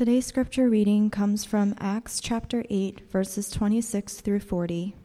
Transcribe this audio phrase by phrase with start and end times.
[0.00, 4.96] Today's scripture reading comes from Acts chapter 8, verses 26 through 40.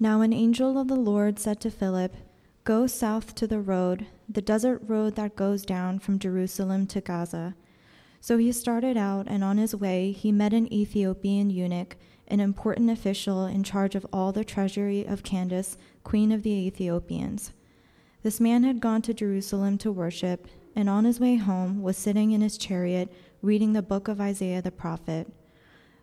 [0.00, 2.16] Now an angel of the Lord said to Philip,
[2.64, 7.54] Go south to the road, the desert road that goes down from Jerusalem to Gaza.
[8.18, 11.98] So he started out, and on his way he met an Ethiopian eunuch,
[12.28, 17.52] an important official in charge of all the treasury of Candace, queen of the Ethiopians.
[18.22, 22.32] This man had gone to Jerusalem to worship, and on his way home was sitting
[22.32, 25.32] in his chariot reading the book of Isaiah the prophet.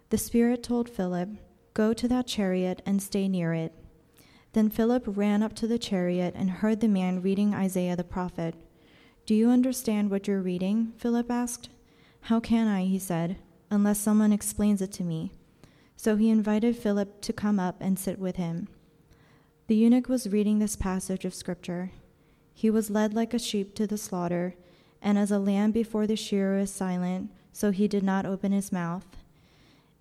[0.09, 1.29] The Spirit told Philip,
[1.73, 3.73] Go to that chariot and stay near it.
[4.53, 8.53] Then Philip ran up to the chariot and heard the man reading Isaiah the prophet.
[9.25, 10.93] Do you understand what you're reading?
[10.97, 11.69] Philip asked.
[12.21, 13.37] How can I, he said,
[13.71, 15.31] unless someone explains it to me?
[15.95, 18.67] So he invited Philip to come up and sit with him.
[19.67, 21.91] The eunuch was reading this passage of Scripture.
[22.53, 24.55] He was led like a sheep to the slaughter,
[25.03, 28.71] and as a lamb before the shearer is silent, so he did not open his
[28.71, 29.05] mouth.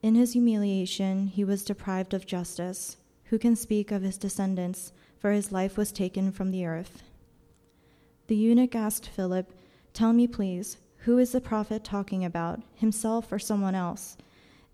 [0.00, 2.96] In his humiliation, he was deprived of justice.
[3.24, 4.92] Who can speak of his descendants?
[5.18, 7.02] For his life was taken from the earth.
[8.28, 9.52] The eunuch asked Philip,
[9.92, 14.16] Tell me, please, who is the prophet talking about, himself or someone else?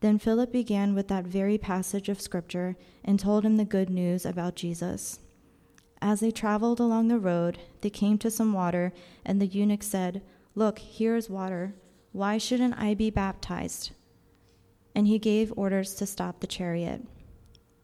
[0.00, 4.24] Then Philip began with that very passage of Scripture and told him the good news
[4.24, 5.18] about Jesus.
[6.00, 8.92] As they traveled along the road, they came to some water,
[9.24, 10.22] and the eunuch said,
[10.54, 11.74] Look, here is water.
[12.12, 13.90] Why shouldn't I be baptized?
[14.94, 17.02] And he gave orders to stop the chariot.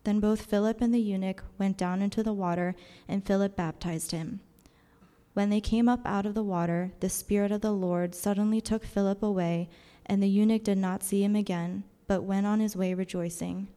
[0.05, 2.75] Then both Philip and the eunuch went down into the water,
[3.09, 4.41] and Philip baptized him.
[5.33, 8.85] When they came up out of the water, the Spirit of the Lord suddenly took
[8.85, 9.69] Philip away,
[10.07, 13.69] and the eunuch did not see him again, but went on his way rejoicing.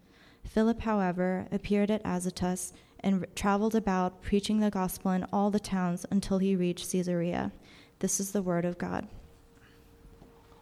[0.43, 6.05] Philip, however, appeared at Azotus and traveled about preaching the gospel in all the towns
[6.09, 7.51] until he reached Caesarea.
[7.99, 9.07] This is the word of God.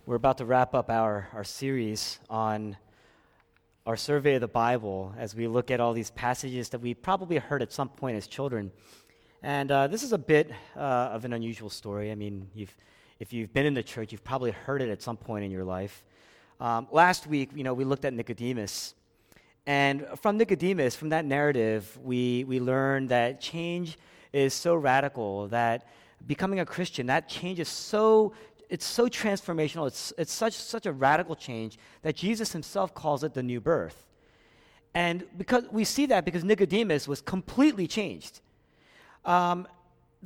[0.05, 2.77] We're about to wrap up our, our series on
[3.85, 7.37] our survey of the Bible as we look at all these passages that we probably
[7.37, 8.71] heard at some point as children.
[9.43, 12.11] And uh, this is a bit uh, of an unusual story.
[12.11, 12.49] I mean,
[13.19, 15.63] if you've been in the church, you've probably heard it at some point in your
[15.63, 16.03] life.
[16.59, 18.95] Um, last week, you know, we looked at Nicodemus.
[19.67, 23.97] And from Nicodemus, from that narrative, we, we learned that change
[24.31, 25.87] is so radical that
[26.27, 28.33] becoming a Christian, that change is so
[28.69, 29.87] it's so transformational.
[29.87, 34.05] It's, it's such, such a radical change that Jesus himself calls it the new birth.
[34.93, 38.41] And because we see that because Nicodemus was completely changed.
[39.23, 39.67] Um,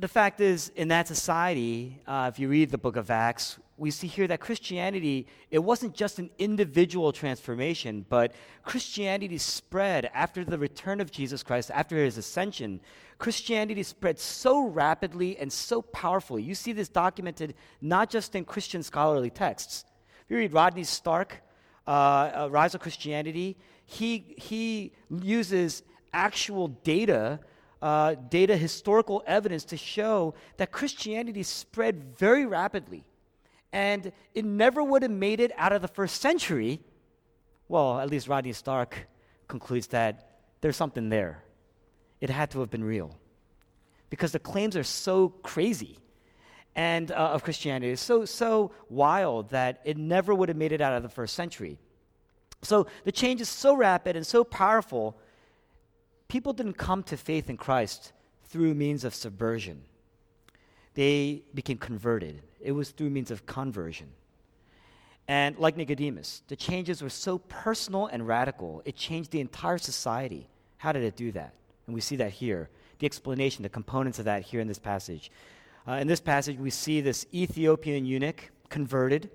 [0.00, 3.90] the fact is, in that society, uh, if you read the book of Acts, we
[3.90, 8.32] see here that Christianity, it wasn't just an individual transformation, but
[8.64, 12.80] Christianity spread after the return of Jesus Christ, after his ascension.
[13.18, 16.42] Christianity spread so rapidly and so powerfully.
[16.42, 19.84] You see this documented not just in Christian scholarly texts.
[20.24, 21.42] If you read Rodney Stark,
[21.86, 27.40] uh, uh, Rise of Christianity, he, he uses actual data
[27.82, 33.04] uh, data, historical evidence to show that Christianity spread very rapidly.
[33.72, 36.80] And it never would have made it out of the first century.
[37.68, 39.08] Well, at least Rodney Stark
[39.48, 41.42] concludes that there's something there.
[42.20, 43.16] It had to have been real.
[44.10, 45.98] Because the claims are so crazy
[46.74, 50.80] and uh, of Christianity is so so wild that it never would have made it
[50.80, 51.78] out of the first century.
[52.62, 55.16] So the change is so rapid and so powerful
[56.30, 58.12] people didn't come to faith in Christ
[58.44, 59.82] through means of subversion.
[60.94, 62.42] They became converted.
[62.60, 64.08] It was through means of conversion.
[65.28, 70.48] And like Nicodemus, the changes were so personal and radical, it changed the entire society.
[70.78, 71.54] How did it do that?
[71.86, 72.70] And we see that here.
[72.98, 75.30] The explanation, the components of that here in this passage.
[75.86, 79.30] Uh, in this passage, we see this Ethiopian eunuch converted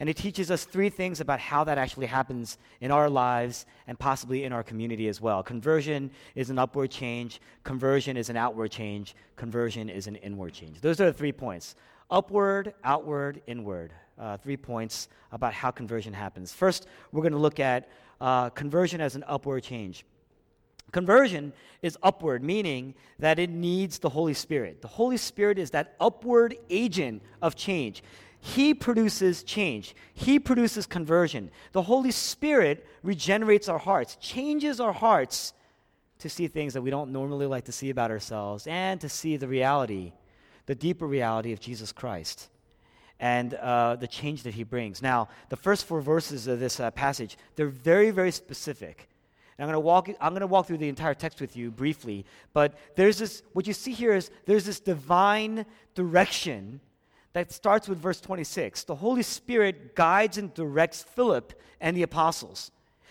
[0.00, 3.98] and it teaches us three things about how that actually happens in our lives and
[3.98, 5.42] possibly in our community as well.
[5.42, 10.80] Conversion is an upward change, conversion is an outward change, conversion is an inward change.
[10.80, 11.74] Those are the three points
[12.10, 13.92] upward, outward, inward.
[14.18, 16.52] Uh, three points about how conversion happens.
[16.52, 17.88] First, we're going to look at
[18.20, 20.04] uh, conversion as an upward change.
[20.90, 21.52] Conversion
[21.82, 24.80] is upward, meaning that it needs the Holy Spirit.
[24.80, 28.02] The Holy Spirit is that upward agent of change.
[28.40, 29.94] He produces change.
[30.14, 31.50] He produces conversion.
[31.72, 35.52] The Holy Spirit regenerates our hearts, changes our hearts
[36.20, 39.36] to see things that we don't normally like to see about ourselves and to see
[39.36, 40.12] the reality,
[40.66, 42.48] the deeper reality of Jesus Christ
[43.20, 45.02] and uh, the change that he brings.
[45.02, 49.08] Now, the first four verses of this uh, passage, they're very, very specific.
[49.56, 51.72] And I'm going to walk I'm going to walk through the entire text with you
[51.72, 56.80] briefly, but there's this what you see here is there's this divine direction
[57.32, 58.84] that starts with verse 26.
[58.84, 62.70] The Holy Spirit guides and directs Philip and the apostles.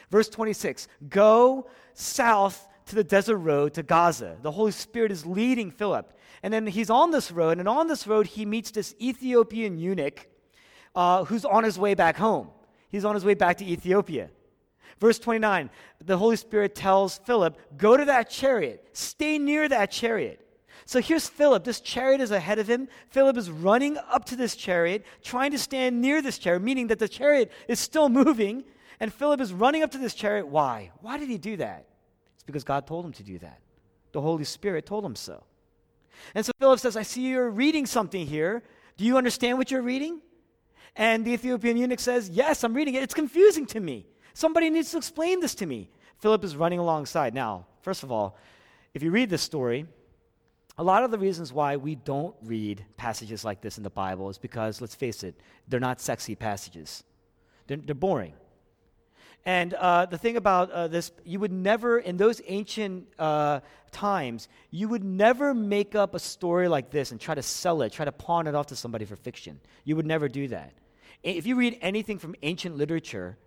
[0.10, 4.38] Verse 26 Go south to the desert road to Gaza.
[4.42, 6.14] The Holy Spirit is leading Philip.
[6.44, 10.28] And then he's on this road, and on this road, he meets this Ethiopian eunuch
[10.96, 12.50] uh, who's on his way back home.
[12.90, 14.30] He's on his way back to Ethiopia.
[15.00, 15.70] Verse 29,
[16.04, 20.47] the Holy Spirit tells Philip, Go to that chariot, stay near that chariot.
[20.88, 21.66] So here's Philip.
[21.66, 22.88] This chariot is ahead of him.
[23.10, 26.98] Philip is running up to this chariot, trying to stand near this chariot, meaning that
[26.98, 28.64] the chariot is still moving.
[29.02, 30.48] And Philip is running up to this chariot.
[30.48, 30.92] Why?
[31.02, 31.88] Why did he do that?
[32.36, 33.60] It's because God told him to do that.
[34.14, 35.44] The Holy Spirit told him so.
[36.34, 38.64] And so Philip says, I see you're reading something here.
[38.96, 40.22] Do you understand what you're reading?
[40.96, 43.04] And the Ethiopian eunuch says, Yes, I'm reading it.
[43.04, 44.08] It's confusing to me.
[44.34, 45.90] Somebody needs to explain this to me.
[46.20, 47.34] Philip is running alongside.
[47.34, 48.38] Now, first of all,
[48.94, 49.86] if you read this story,
[50.78, 54.30] a lot of the reasons why we don't read passages like this in the Bible
[54.30, 55.36] is because, let's face it,
[55.68, 57.04] they're not sexy passages.
[57.66, 58.34] They're, they're boring.
[59.44, 64.50] And uh, the thing about uh, this, you would never, in those ancient uh, times,
[64.72, 68.06] you would never make up a story like this and try to sell it, try
[68.06, 69.60] to pawn it off to somebody for fiction.
[69.84, 70.74] You would never do that.
[71.24, 73.38] If you read anything from ancient literature,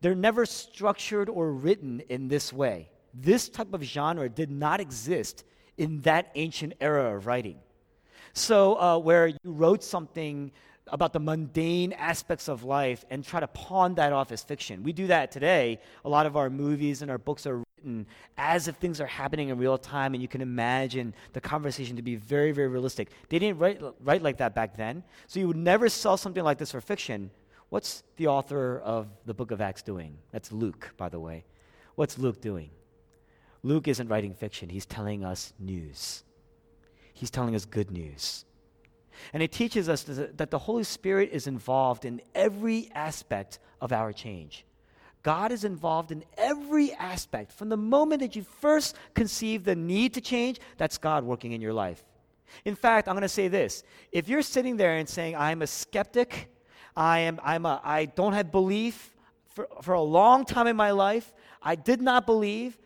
[0.00, 2.88] they're never structured or written in this way.
[3.12, 5.44] This type of genre did not exist
[5.80, 7.56] in that ancient era of writing.
[8.34, 10.52] So, uh, where you wrote something
[10.88, 14.82] about the mundane aspects of life and try to pawn that off as fiction.
[14.82, 15.80] We do that today.
[16.04, 18.06] A lot of our movies and our books are written
[18.36, 22.02] as if things are happening in real time, and you can imagine the conversation to
[22.02, 23.08] be very, very realistic.
[23.30, 26.58] They didn't write, write like that back then, so you would never sell something like
[26.58, 27.30] this for fiction.
[27.70, 30.18] What's the author of the book of Acts doing?
[30.30, 31.44] That's Luke, by the way.
[31.94, 32.70] What's Luke doing?
[33.62, 36.24] Luke isn't writing fiction, he's telling us news.
[37.12, 38.46] He's telling us good news.
[39.32, 44.12] And it teaches us that the Holy Spirit is involved in every aspect of our
[44.12, 44.64] change.
[45.22, 47.52] God is involved in every aspect.
[47.52, 51.60] From the moment that you first conceive the need to change, that's God working in
[51.60, 52.02] your life.
[52.64, 53.82] In fact, I'm going to say this.
[54.12, 56.50] If you're sitting there and saying, I'm a skeptic,
[56.96, 59.14] I, am, I'm a, I don't have belief
[59.48, 62.78] for, for a long time in my life, I did not believe,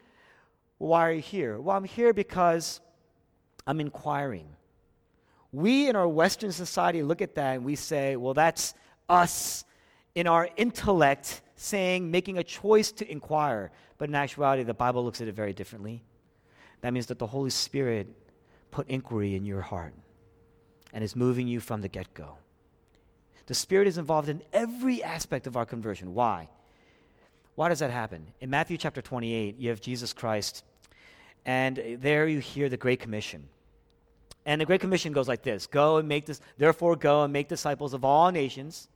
[0.79, 1.61] why are you here?
[1.61, 2.81] Well, I'm here because
[3.67, 4.49] I'm inquiring.
[5.53, 8.75] We in our Western society look at that and we say, well, that's
[9.09, 9.65] us
[10.15, 13.71] in our intellect saying, making a choice to inquire.
[13.99, 16.03] But in actuality, the Bible looks at it very differently.
[16.81, 18.09] That means that the Holy Spirit
[18.71, 19.95] put inquiry in your heart
[20.93, 22.37] and is moving you from the get go.
[23.47, 26.15] The Spirit is involved in every aspect of our conversion.
[26.15, 26.49] Why?
[27.55, 28.27] Why does that happen?
[28.41, 30.65] In Matthew chapter 28, you have Jesus Christ,
[31.47, 33.49] and there you hear the Great Commission.
[34.47, 37.49] And the Great Commission goes like this Go and make this, therefore, go and make
[37.49, 38.89] disciples of all nations,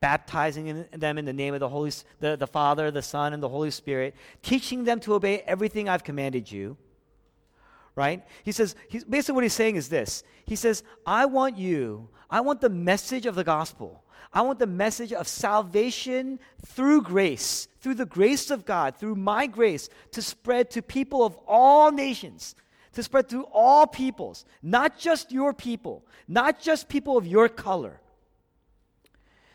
[0.00, 3.42] baptizing in them in the name of the, Holy, the, the Father, the Son, and
[3.42, 6.76] the Holy Spirit, teaching them to obey everything I've commanded you.
[7.94, 8.24] Right?
[8.42, 12.40] He says, he's, basically, what he's saying is this He says, I want you, I
[12.40, 14.02] want the message of the gospel.
[14.32, 19.46] I want the message of salvation through grace, through the grace of God, through my
[19.46, 22.54] grace, to spread to people of all nations,
[22.94, 28.00] to spread to all peoples, not just your people, not just people of your color.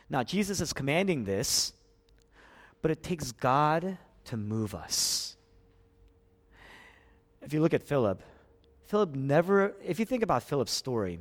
[0.08, 1.74] Now, Jesus is commanding this,
[2.84, 5.36] but it takes God to move us.
[7.42, 8.22] If you look at Philip,
[8.86, 11.20] Philip never, if you think about Philip's story,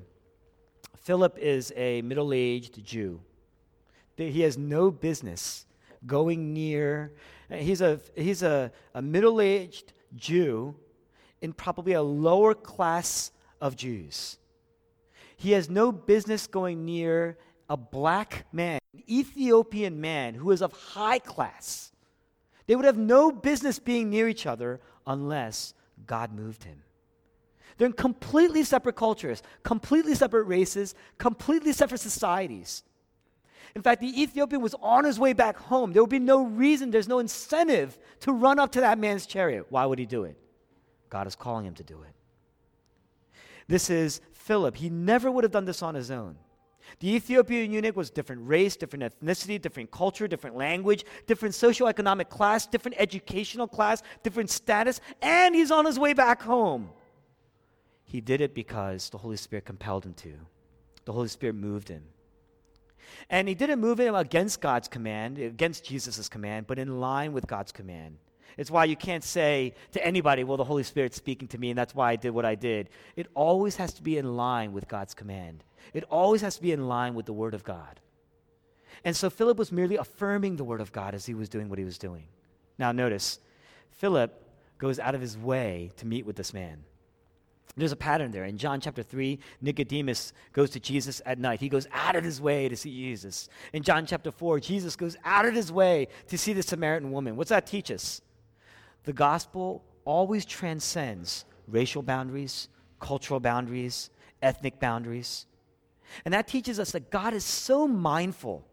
[1.02, 3.20] Philip is a middle aged Jew.
[4.16, 5.66] He has no business
[6.06, 7.12] going near,
[7.50, 10.74] he's a, he's a, a middle aged Jew
[11.40, 14.38] in probably a lower class of Jews.
[15.36, 17.36] He has no business going near
[17.68, 21.92] a black man, an Ethiopian man who is of high class.
[22.66, 25.74] They would have no business being near each other unless
[26.06, 26.82] God moved him.
[27.76, 32.82] They're in completely separate cultures, completely separate races, completely separate societies.
[33.74, 35.92] In fact, the Ethiopian was on his way back home.
[35.92, 39.66] There would be no reason, there's no incentive to run up to that man's chariot.
[39.68, 40.38] Why would he do it?
[41.10, 42.12] God is calling him to do it.
[43.68, 44.76] This is Philip.
[44.76, 46.36] He never would have done this on his own.
[47.00, 52.66] The Ethiopian eunuch was different race, different ethnicity, different culture, different language, different socioeconomic class,
[52.66, 56.88] different educational class, different status, and he's on his way back home.
[58.06, 60.32] He did it because the Holy Spirit compelled him to.
[61.04, 62.04] The Holy Spirit moved him.
[63.28, 67.46] And he didn't move him against God's command, against Jesus' command, but in line with
[67.46, 68.18] God's command.
[68.56, 71.78] It's why you can't say to anybody, well, the Holy Spirit's speaking to me, and
[71.78, 72.88] that's why I did what I did.
[73.16, 76.72] It always has to be in line with God's command, it always has to be
[76.72, 78.00] in line with the Word of God.
[79.04, 81.78] And so Philip was merely affirming the Word of God as he was doing what
[81.78, 82.24] he was doing.
[82.78, 83.40] Now, notice,
[83.90, 84.42] Philip
[84.78, 86.84] goes out of his way to meet with this man.
[87.76, 88.44] There's a pattern there.
[88.44, 91.60] In John chapter 3, Nicodemus goes to Jesus at night.
[91.60, 93.50] He goes out of his way to see Jesus.
[93.74, 97.36] In John chapter 4, Jesus goes out of his way to see the Samaritan woman.
[97.36, 98.22] What's that teach us?
[99.04, 102.68] The gospel always transcends racial boundaries,
[102.98, 104.08] cultural boundaries,
[104.40, 105.44] ethnic boundaries.
[106.24, 108.66] And that teaches us that God is so mindful.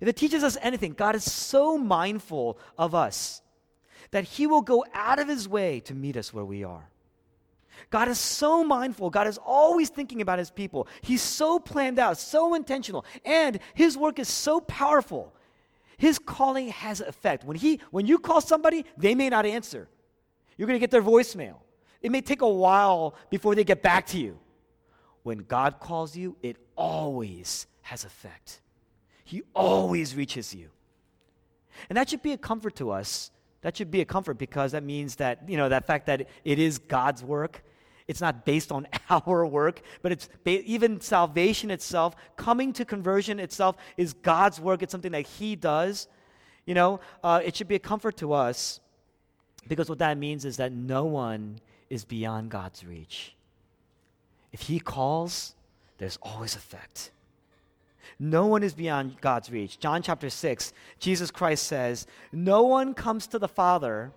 [0.00, 3.42] If it teaches us anything, God is so mindful of us
[4.10, 6.88] that he will go out of his way to meet us where we are.
[7.88, 9.08] God is so mindful.
[9.10, 10.86] God is always thinking about his people.
[11.00, 15.32] He's so planned out, so intentional, and his work is so powerful.
[15.96, 17.44] His calling has effect.
[17.44, 19.88] When, he, when you call somebody, they may not answer.
[20.56, 21.56] You're going to get their voicemail.
[22.02, 24.38] It may take a while before they get back to you.
[25.22, 28.62] When God calls you, it always has effect.
[29.24, 30.70] He always reaches you.
[31.88, 33.30] And that should be a comfort to us.
[33.62, 36.58] That should be a comfort because that means that, you know, that fact that it
[36.58, 37.62] is God's work
[38.10, 43.38] it's not based on our work, but it's ba- even salvation itself, coming to conversion
[43.38, 44.82] itself is God's work.
[44.82, 46.08] It's something that He does.
[46.66, 48.80] You know, uh, it should be a comfort to us
[49.68, 53.36] because what that means is that no one is beyond God's reach.
[54.52, 55.54] If He calls,
[55.98, 57.12] there's always effect.
[58.18, 59.78] No one is beyond God's reach.
[59.78, 64.12] John chapter 6, Jesus Christ says, No one comes to the Father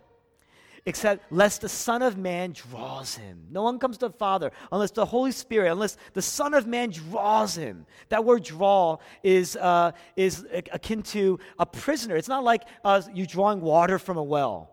[0.85, 3.47] except lest the Son of Man draws him.
[3.49, 6.89] No one comes to the Father unless the Holy Spirit, unless the Son of Man
[6.89, 7.85] draws him.
[8.09, 12.15] That word draw is, uh, is akin to a prisoner.
[12.15, 14.69] It's not like uh, you drawing water from a well.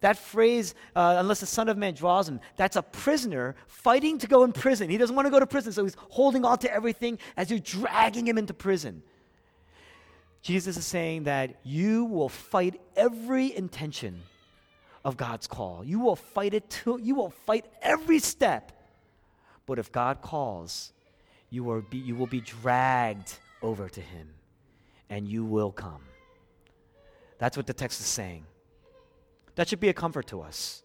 [0.00, 4.26] That phrase, uh, unless the Son of Man draws him, that's a prisoner fighting to
[4.26, 4.90] go in prison.
[4.90, 7.60] He doesn't want to go to prison, so he's holding on to everything as you're
[7.60, 9.02] dragging him into prison.
[10.42, 14.20] Jesus is saying that you will fight every intention
[15.04, 15.84] of God's call.
[15.84, 16.98] You will fight it too.
[17.02, 18.72] You will fight every step.
[19.66, 20.92] But if God calls,
[21.50, 24.28] you will be, you will be dragged over to Him
[25.10, 26.02] and you will come.
[27.38, 28.44] That's what the text is saying.
[29.54, 30.82] That should be a comfort to us.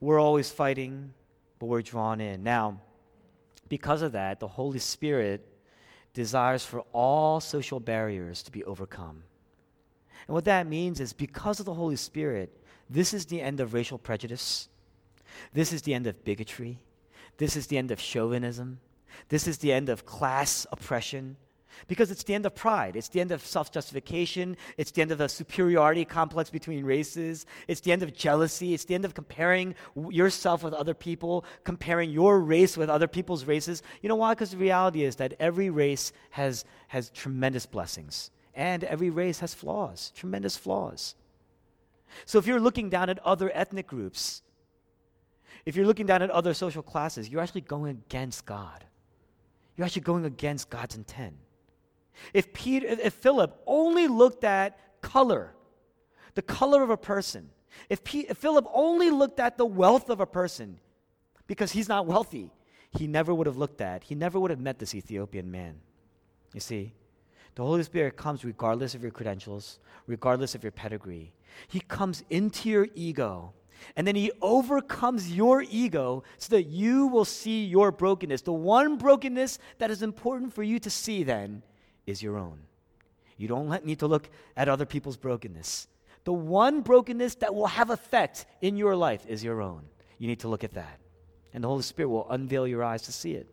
[0.00, 1.14] We're always fighting,
[1.58, 2.42] but we're drawn in.
[2.42, 2.80] Now,
[3.68, 5.46] because of that, the Holy Spirit
[6.12, 9.22] desires for all social barriers to be overcome.
[10.26, 12.56] And what that means is because of the Holy Spirit,
[12.88, 14.68] this is the end of racial prejudice.
[15.52, 16.78] This is the end of bigotry.
[17.38, 18.80] This is the end of chauvinism.
[19.28, 21.36] This is the end of class oppression.
[21.88, 22.96] Because it's the end of pride.
[22.96, 24.56] It's the end of self justification.
[24.76, 27.46] It's the end of a superiority complex between races.
[27.66, 28.74] It's the end of jealousy.
[28.74, 29.74] It's the end of comparing
[30.10, 33.82] yourself with other people, comparing your race with other people's races.
[34.02, 34.34] You know why?
[34.34, 38.30] Because the reality is that every race has, has tremendous blessings.
[38.54, 41.14] And every race has flaws, tremendous flaws.
[42.26, 44.42] So if you're looking down at other ethnic groups,
[45.64, 48.84] if you're looking down at other social classes, you're actually going against God.
[49.76, 51.36] You're actually going against God's intent.
[52.34, 55.54] If Peter if Philip only looked at color,
[56.34, 57.48] the color of a person,
[57.88, 60.78] if, P, if Philip only looked at the wealth of a person,
[61.46, 62.50] because he's not wealthy,
[62.90, 65.80] he never would have looked at, he never would have met this Ethiopian man.
[66.52, 66.92] You see?
[67.54, 71.32] The Holy Spirit comes regardless of your credentials, regardless of your pedigree.
[71.68, 73.52] He comes into your ego.
[73.96, 78.42] And then he overcomes your ego so that you will see your brokenness.
[78.42, 81.62] The one brokenness that is important for you to see then
[82.06, 82.60] is your own.
[83.36, 85.88] You don't need to look at other people's brokenness.
[86.24, 89.82] The one brokenness that will have effect in your life is your own.
[90.18, 91.00] You need to look at that.
[91.52, 93.48] And the Holy Spirit will unveil your eyes to see it.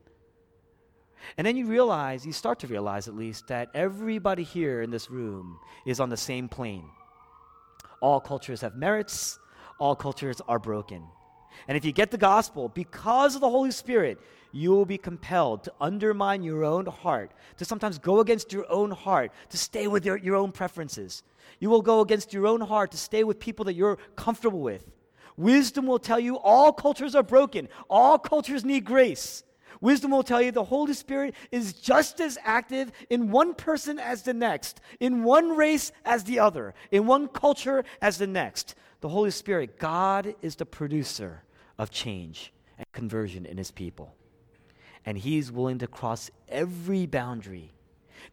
[1.38, 5.10] And then you realize, you start to realize at least, that everybody here in this
[5.10, 6.86] room is on the same plane.
[8.02, 9.40] All cultures have merits,
[9.80, 11.04] all cultures are broken.
[11.68, 14.20] And if you get the gospel, because of the Holy Spirit,
[14.52, 18.92] you will be compelled to undermine your own heart, to sometimes go against your own
[18.92, 21.24] heart, to stay with your, your own preferences.
[21.60, 24.86] You will go against your own heart to stay with people that you're comfortable with.
[25.38, 29.44] Wisdom will tell you all cultures are broken, all cultures need grace.
[29.82, 34.24] Wisdom will tell you the Holy Spirit is just as active in one person as
[34.24, 38.76] the next, in one race as the other, in one culture as the next.
[39.02, 41.44] The Holy Spirit, God is the producer
[41.78, 44.14] of change and conversion in his people.
[45.06, 47.72] And he is willing to cross every boundary.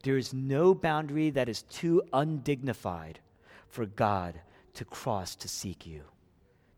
[0.03, 3.21] There is no boundary that is too undignified
[3.69, 4.41] for God
[4.75, 6.03] to cross to seek you.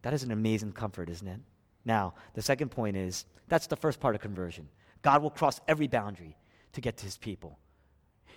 [0.02, 1.40] That is an amazing comfort, isn't it?
[1.88, 4.68] Now, the second point is that's the first part of conversion.
[5.00, 6.36] God will cross every boundary
[6.74, 7.58] to get to his people.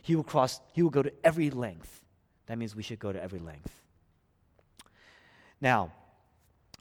[0.01, 2.01] He will cross, he will go to every length.
[2.45, 3.73] That means we should go to every length.
[5.59, 5.91] Now,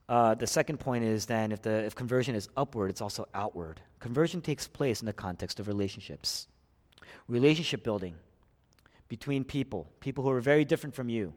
[0.08, 3.80] uh, the second point is then if, the, if conversion is upward, it's also outward.
[3.98, 6.46] Conversion takes place in the context of relationships,
[7.26, 8.14] relationship building
[9.08, 11.34] between people, people who are very different from you.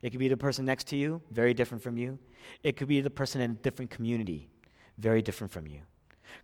[0.00, 2.18] It could be the person next to you, very different from you.
[2.62, 4.48] It could be the person in a different community,
[4.98, 5.80] very different from you.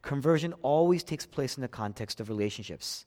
[0.02, 3.06] Conversion always takes place in the context of relationships.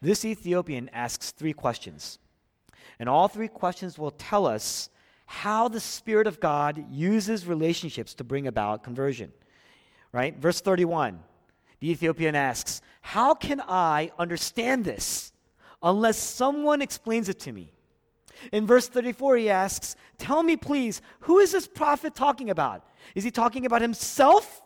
[0.00, 2.18] This Ethiopian asks three questions,
[2.98, 4.90] and all three questions will tell us
[5.26, 9.32] how the Spirit of God uses relationships to bring about conversion.
[10.12, 10.36] Right?
[10.38, 11.18] Verse 31,
[11.80, 15.32] the Ethiopian asks, How can I understand this
[15.82, 17.72] unless someone explains it to me?
[18.52, 22.84] In verse 34, he asks, Tell me, please, who is this prophet talking about?
[23.14, 24.62] Is he talking about himself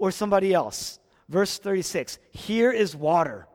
[0.00, 0.98] or somebody else?
[1.28, 3.46] Verse 36, Here is water.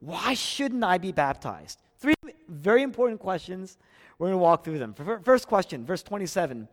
[0.00, 1.82] Why shouldn't I be baptized?
[1.98, 2.14] Three
[2.48, 3.76] very important questions.
[4.18, 4.94] We're going to walk through them.
[5.22, 6.66] First question, verse 27.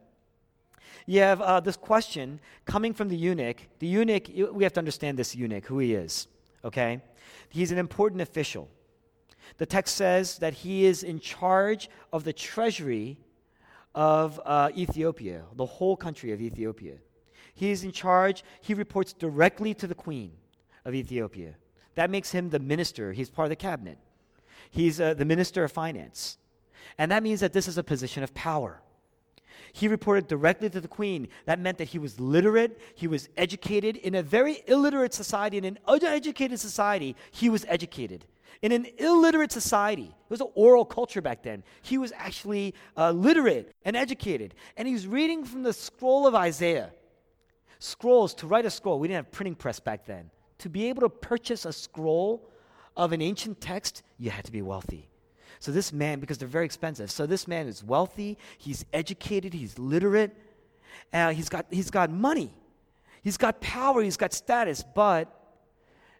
[1.05, 3.57] You have uh, this question coming from the eunuch.
[3.79, 6.27] The eunuch, we have to understand this eunuch, who he is,
[6.63, 7.01] okay?
[7.49, 8.69] He's an important official.
[9.57, 13.17] The text says that he is in charge of the treasury
[13.93, 16.95] of uh, Ethiopia, the whole country of Ethiopia.
[17.55, 20.33] He is in charge, he reports directly to the queen
[20.83, 21.55] of Ethiopia.
[21.95, 23.97] That makes him the minister, he's part of the cabinet.
[24.69, 26.37] He's uh, the minister of finance.
[26.97, 28.81] And that means that this is a position of power.
[29.71, 31.29] He reported directly to the queen.
[31.45, 33.97] That meant that he was literate, he was educated.
[33.97, 38.25] In a very illiterate society, in an uneducated society, he was educated.
[38.61, 41.63] In an illiterate society, it was an oral culture back then.
[41.81, 44.55] He was actually uh, literate and educated.
[44.77, 46.91] And he was reading from the scroll of Isaiah.
[47.85, 50.31] Scrolls, to write a scroll, we didn't have printing press back then.
[50.59, 52.49] To be able to purchase a scroll
[52.97, 55.07] of an ancient text, you had to be wealthy.
[55.59, 59.77] So this man, because they're very expensive, so this man is wealthy, he's educated, he's
[59.77, 60.35] literate,
[61.13, 62.51] uh, he's, got, he's got money,
[63.21, 65.31] he's got power, he's got status, but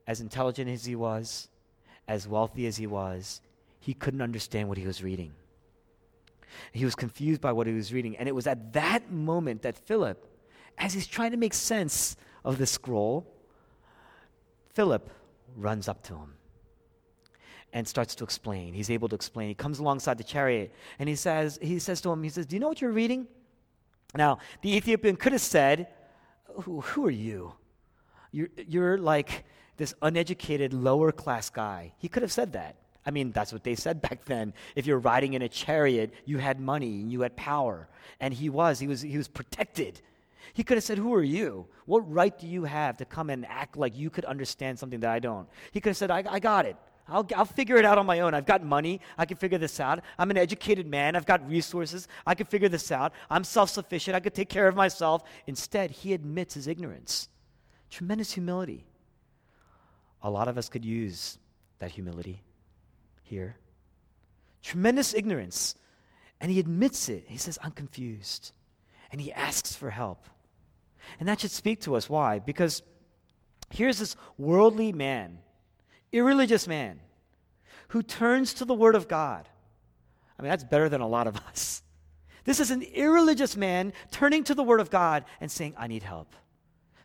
[0.05, 1.47] as intelligent as he was,
[2.07, 3.41] as wealthy as he was,
[3.79, 5.33] he couldn't understand what he was reading.
[6.71, 8.15] He was confused by what he was reading.
[8.17, 10.27] And it was at that moment that Philip,
[10.77, 13.25] as he's trying to make sense of the scroll,
[14.73, 15.09] Philip
[15.55, 16.33] runs up to him
[17.73, 18.73] and starts to explain.
[18.73, 19.49] He's able to explain.
[19.49, 22.55] He comes alongside the chariot and he says, he says to him, he says, Do
[22.55, 23.27] you know what you're reading?
[24.15, 25.87] Now, the Ethiopian could have said,
[26.63, 27.53] Who, who are you?
[28.31, 29.45] You're, you're like
[29.77, 31.93] this uneducated, lower class guy.
[31.97, 32.75] He could have said that.
[33.05, 34.53] I mean, that's what they said back then.
[34.75, 37.87] If you're riding in a chariot, you had money and you had power.
[38.19, 40.01] And he was, he was, he was protected.
[40.53, 41.67] He could have said, Who are you?
[41.85, 45.09] What right do you have to come and act like you could understand something that
[45.09, 45.47] I don't?
[45.71, 46.77] He could have said, I, I got it.
[47.07, 48.33] I'll, I'll figure it out on my own.
[48.33, 48.99] I've got money.
[49.17, 50.03] I can figure this out.
[50.17, 51.15] I'm an educated man.
[51.15, 52.07] I've got resources.
[52.25, 53.13] I can figure this out.
[53.29, 54.15] I'm self sufficient.
[54.15, 55.23] I could take care of myself.
[55.45, 57.29] Instead, he admits his ignorance.
[57.89, 58.85] Tremendous humility.
[60.23, 61.37] A lot of us could use
[61.79, 62.41] that humility
[63.21, 63.57] here.
[64.63, 65.75] Tremendous ignorance.
[66.41, 67.25] And he admits it.
[67.27, 68.51] He says, I'm confused.
[69.11, 70.25] And he asks for help.
[71.19, 72.09] And that should speak to us.
[72.09, 72.39] Why?
[72.39, 72.83] Because
[73.69, 75.39] here's this worldly man,
[76.11, 76.99] irreligious man,
[77.89, 79.47] who turns to the Word of God.
[80.37, 81.81] I mean, that's better than a lot of us.
[82.43, 86.03] This is an irreligious man turning to the Word of God and saying, I need
[86.03, 86.35] help.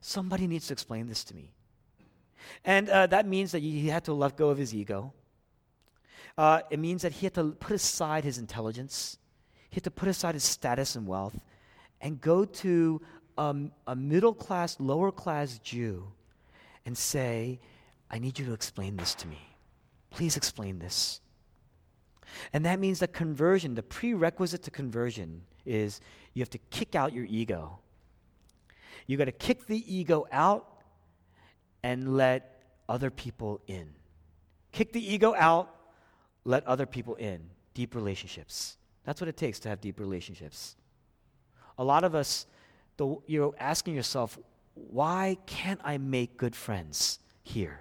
[0.00, 1.52] Somebody needs to explain this to me.
[2.64, 5.12] And uh, that means that he had to let go of his ego.
[6.36, 9.18] Uh, it means that he had to put aside his intelligence,
[9.68, 11.38] he had to put aside his status and wealth,
[12.00, 13.00] and go to
[13.38, 16.06] um, a middle class, lower class Jew
[16.86, 17.60] and say,
[18.10, 19.38] I need you to explain this to me.
[20.10, 21.20] Please explain this.
[22.52, 26.00] And that means that conversion, the prerequisite to conversion, is
[26.34, 27.78] you have to kick out your ego.
[29.06, 30.82] You got to kick the ego out
[31.82, 33.88] and let other people in.
[34.72, 35.74] Kick the ego out,
[36.44, 37.40] let other people in.
[37.74, 38.76] Deep relationships.
[39.04, 40.76] That's what it takes to have deep relationships.
[41.78, 42.46] A lot of us,
[43.26, 44.38] you're asking yourself,
[44.74, 47.80] why can't I make good friends here?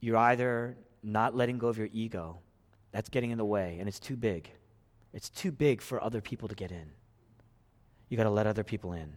[0.00, 2.38] You're either not letting go of your ego,
[2.92, 4.50] that's getting in the way, and it's too big.
[5.12, 6.90] It's too big for other people to get in.
[8.08, 9.14] You got to let other people in.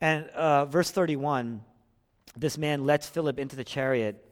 [0.00, 1.62] And uh, verse 31
[2.36, 4.22] this man lets Philip into the chariot.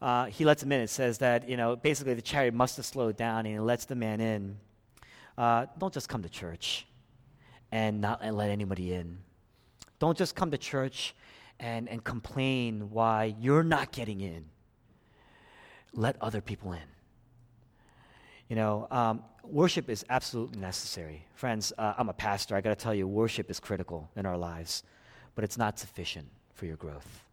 [0.00, 0.80] Uh, he lets him in.
[0.80, 3.84] It says that, you know, basically the chariot must have slowed down and he lets
[3.84, 4.56] the man in.
[5.36, 6.86] Uh, don't just come to church
[7.72, 9.18] and not let anybody in.
[9.98, 11.14] Don't just come to church
[11.60, 14.44] and, and complain why you're not getting in.
[15.92, 16.80] Let other people in.
[18.48, 21.26] You know, um, worship is absolutely necessary.
[21.34, 22.54] Friends, uh, I'm a pastor.
[22.54, 24.82] I got to tell you, worship is critical in our lives,
[25.34, 27.24] but it's not sufficient for your growth.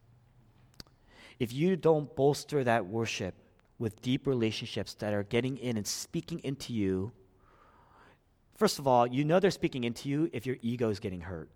[1.40, 3.36] If you don't bolster that worship
[3.80, 7.12] with deep relationships that are getting in and speaking into you,
[8.64, 11.50] first of all, you know they're speaking into you if your ego is getting hurt,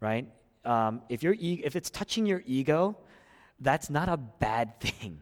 [0.00, 0.26] right?
[0.64, 2.96] Um, if, your e- if it's touching your ego,
[3.60, 5.20] that's not a bad thing.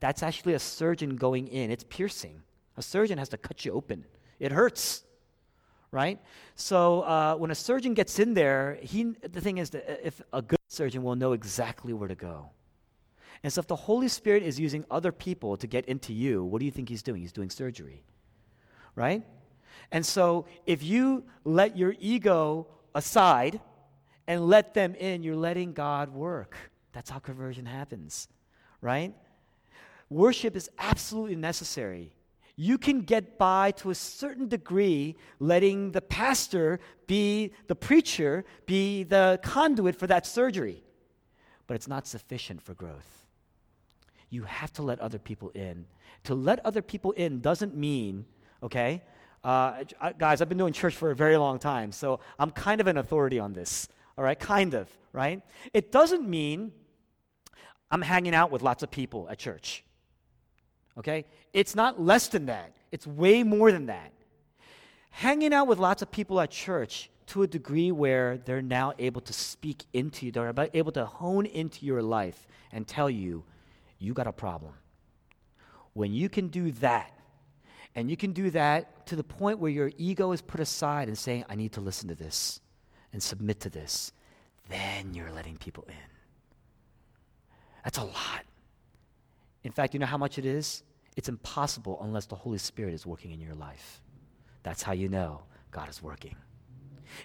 [0.00, 1.70] That's actually a surgeon going in.
[1.70, 2.40] It's piercing.
[2.78, 4.06] A surgeon has to cut you open.
[4.40, 5.02] It hurts,
[5.90, 6.18] right?
[6.54, 10.40] So uh, when a surgeon gets in there, he, the thing is that if a
[10.40, 12.48] good surgeon will know exactly where to go.
[13.42, 16.60] And so if the Holy Spirit is using other people to get into you, what
[16.60, 17.20] do you think he's doing?
[17.20, 18.02] He's doing surgery,
[18.96, 19.22] right?
[19.92, 23.60] And so if you let your ego aside
[24.26, 26.56] and let them in, you're letting God work.
[26.92, 28.26] That's how conversion happens,
[28.80, 29.14] right?
[30.08, 32.12] Worship is absolutely necessary.
[32.56, 39.04] You can get by to a certain degree letting the pastor be the preacher, be
[39.04, 40.82] the conduit for that surgery.
[41.66, 43.26] But it's not sufficient for growth.
[44.30, 45.86] You have to let other people in.
[46.24, 48.24] To let other people in doesn't mean,
[48.62, 49.02] okay,
[49.44, 49.84] uh,
[50.18, 52.96] guys, I've been doing church for a very long time, so I'm kind of an
[52.96, 54.38] authority on this, all right?
[54.38, 55.42] Kind of, right?
[55.72, 56.72] It doesn't mean
[57.90, 59.84] I'm hanging out with lots of people at church.
[60.98, 61.24] Okay?
[61.52, 64.12] It's not less than that, it's way more than that.
[65.10, 69.20] Hanging out with lots of people at church to a degree where they're now able
[69.22, 73.44] to speak into you, they're able to hone into your life and tell you,
[73.98, 74.72] you got a problem.
[75.92, 77.12] When you can do that,
[77.94, 81.16] and you can do that to the point where your ego is put aside and
[81.16, 82.60] saying, I need to listen to this
[83.12, 84.12] and submit to this,
[84.68, 85.94] then you're letting people in.
[87.84, 88.44] That's a lot.
[89.64, 90.82] In fact, you know how much it is?
[91.16, 94.00] It's impossible unless the Holy Spirit is working in your life.
[94.62, 96.36] That's how you know God is working.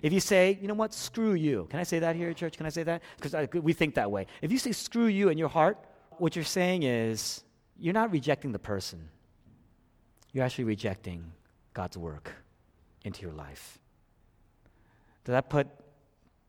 [0.02, 1.68] If you say, you know what, screw you.
[1.70, 2.58] Can I say that here at church?
[2.58, 3.02] Can I say that?
[3.20, 4.28] Because we think that way.
[4.42, 5.78] If you say screw you in your heart,
[6.18, 7.44] what you're saying is
[7.80, 9.08] you're not rejecting the person,
[10.32, 11.32] you're actually rejecting
[11.74, 12.32] God's work
[13.04, 13.80] into your life.
[15.24, 15.68] Does that put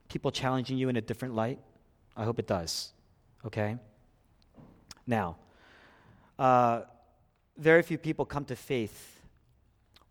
[0.08, 1.58] people challenging you in a different light?
[2.16, 2.92] I hope it does.
[3.44, 3.76] Okay?
[5.06, 5.36] Now,
[6.38, 6.82] uh,
[7.56, 9.20] very few people come to faith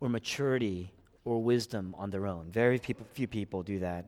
[0.00, 0.92] or maturity
[1.24, 2.50] or wisdom on their own.
[2.50, 4.06] Very few people do that.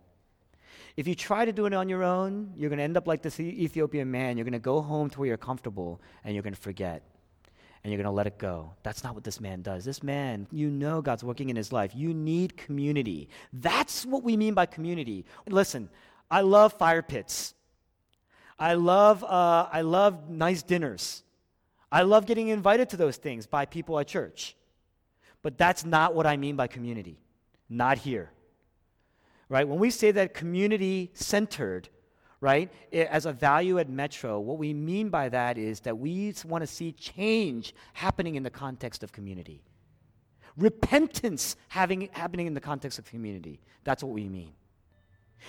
[0.96, 3.22] If you try to do it on your own, you're going to end up like
[3.22, 4.36] this Ethiopian man.
[4.36, 7.02] You're going to go home to where you're comfortable and you're going to forget
[7.82, 8.72] and you're going to let it go.
[8.82, 9.84] That's not what this man does.
[9.84, 11.92] This man, you know God's working in his life.
[11.94, 13.28] You need community.
[13.52, 15.24] That's what we mean by community.
[15.48, 15.88] Listen,
[16.30, 17.54] I love fire pits.
[18.58, 21.22] I love, uh, I love nice dinners.
[21.90, 24.56] I love getting invited to those things by people at church.
[25.42, 27.18] But that's not what I mean by community.
[27.70, 28.30] Not here.
[29.48, 29.66] Right?
[29.66, 31.88] When we say that community centered,
[32.40, 36.62] right, as a value at Metro, what we mean by that is that we want
[36.62, 39.62] to see change happening in the context of community.
[40.56, 43.60] Repentance having, happening in the context of community.
[43.84, 44.52] That's what we mean.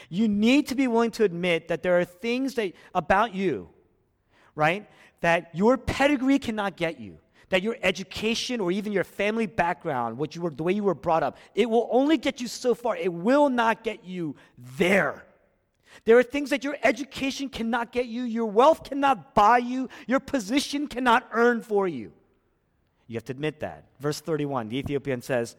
[0.09, 3.69] You need to be willing to admit that there are things that, about you,
[4.55, 4.89] right,
[5.21, 7.17] that your pedigree cannot get you,
[7.49, 10.95] that your education or even your family background, what you were, the way you were
[10.95, 12.95] brought up, it will only get you so far.
[12.95, 14.35] It will not get you
[14.77, 15.25] there.
[16.05, 20.19] There are things that your education cannot get you, your wealth cannot buy you, your
[20.19, 22.11] position cannot earn for you.
[23.07, 23.85] You have to admit that.
[23.99, 25.55] Verse 31, the Ethiopian says,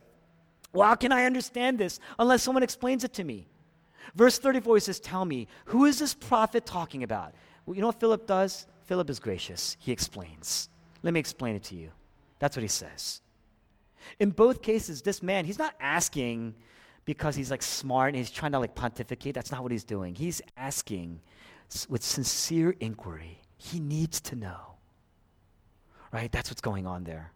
[0.73, 3.47] Well, how can I understand this unless someone explains it to me?
[4.14, 7.35] Verse 34, he says, Tell me, who is this prophet talking about?
[7.66, 8.66] Well, you know what Philip does?
[8.85, 9.77] Philip is gracious.
[9.81, 10.68] He explains.
[11.03, 11.90] Let me explain it to you.
[12.38, 13.21] That's what he says.
[14.18, 16.55] In both cases, this man, he's not asking
[17.05, 19.35] because he's like smart and he's trying to like pontificate.
[19.35, 20.15] That's not what he's doing.
[20.15, 21.21] He's asking
[21.88, 23.41] with sincere inquiry.
[23.57, 24.77] He needs to know.
[26.12, 26.31] Right?
[26.31, 27.33] That's what's going on there.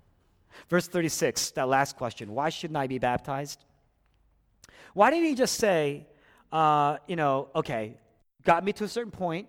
[0.69, 3.65] Verse 36, that last question why shouldn't I be baptized?
[4.95, 6.07] Why didn't he just say,
[6.53, 7.97] uh, you know, okay,
[8.45, 9.49] got me to a certain point.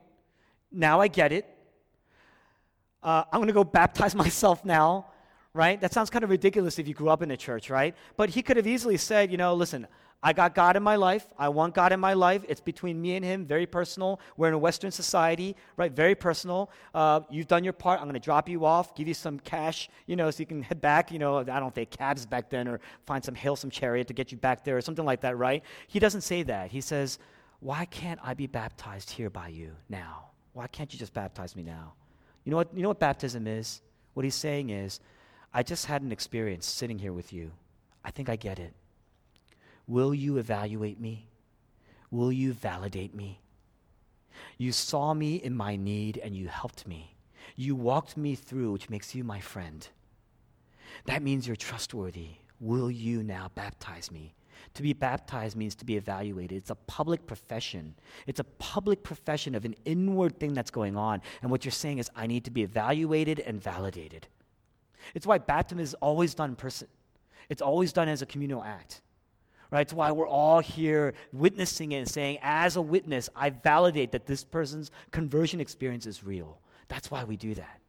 [0.72, 1.46] Now I get it
[3.04, 5.08] uh, I'm going to go baptize myself now,
[5.54, 5.80] right?
[5.80, 7.96] That sounds kind of ridiculous if you grew up in the church, right?
[8.16, 9.88] But he could have easily said, you know, listen,
[10.24, 11.28] I got God in my life.
[11.38, 12.44] I want God in my life.
[12.50, 14.20] It's between me and Him, very personal.
[14.36, 15.92] We're in a Western society, right?
[15.92, 16.72] Very personal.
[16.94, 18.00] Uh, you've done your part.
[18.00, 20.64] I'm going to drop you off, give you some cash, you know, so you can
[20.64, 21.12] head back.
[21.12, 24.14] You know, I don't had cabs back then or find some hail some chariot to
[24.14, 25.64] get you back there or something like that, right?
[25.88, 26.72] He doesn't say that.
[26.72, 27.20] He says,
[27.60, 30.32] Why can't I be baptized here by you now?
[30.54, 31.94] Why can't you just baptize me now?
[32.44, 33.82] You know what, you know what baptism is?
[34.16, 35.00] What he's saying is,
[35.54, 37.52] I just had an experience sitting here with you.
[38.04, 38.74] I think I get it.
[39.88, 41.28] Will you evaluate me?
[42.12, 43.40] Will you validate me?
[44.58, 47.16] You saw me in my need and you helped me.
[47.56, 49.88] You walked me through, which makes you my friend.
[51.06, 52.32] That means you're trustworthy.
[52.60, 54.34] Will you now baptize me?
[54.74, 56.58] To be baptized means to be evaluated.
[56.58, 57.96] It's a public profession.
[58.26, 61.22] It's a public profession of an inward thing that's going on.
[61.42, 64.28] And what you're saying is, I need to be evaluated and validated.
[65.14, 66.88] It's why baptism is always done in person,
[67.50, 69.02] it's always done as a communal act
[69.72, 69.82] right?
[69.82, 74.26] It's why we're all here witnessing it and saying, as a witness, I validate that
[74.26, 76.60] this person's conversion experience is real.
[76.88, 77.80] That's why we do that.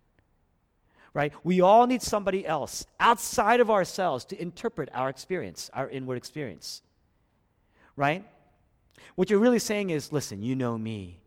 [1.14, 1.33] Right?
[1.43, 6.83] We all need somebody else outside of ourselves to interpret our experience, our inward experience.
[7.97, 8.25] Right?
[9.14, 11.21] What you're really saying is listen, you know me.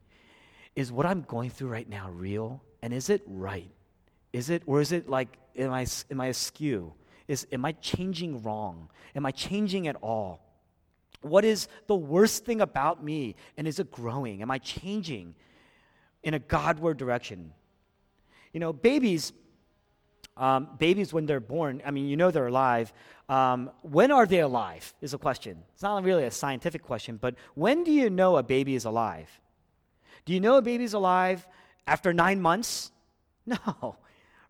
[0.75, 2.63] Is what I'm going through right now real?
[2.81, 3.69] And is it right?
[4.31, 6.93] Is it, or is it like, am I, am I askew?
[7.31, 8.89] Is am I changing wrong?
[9.15, 10.41] Am I changing at all?
[11.21, 13.35] What is the worst thing about me?
[13.57, 14.41] And is it growing?
[14.41, 15.35] Am I changing
[16.23, 17.53] in a Godward direction?
[18.53, 19.31] You know, babies,
[20.35, 22.91] um, babies when they're born, I mean, you know they're alive.
[23.29, 25.63] Um, when are they alive is a question.
[25.73, 29.29] It's not really a scientific question, but when do you know a baby is alive?
[30.25, 31.47] Do you know a baby's alive
[31.87, 32.91] after nine months?
[33.43, 33.95] No,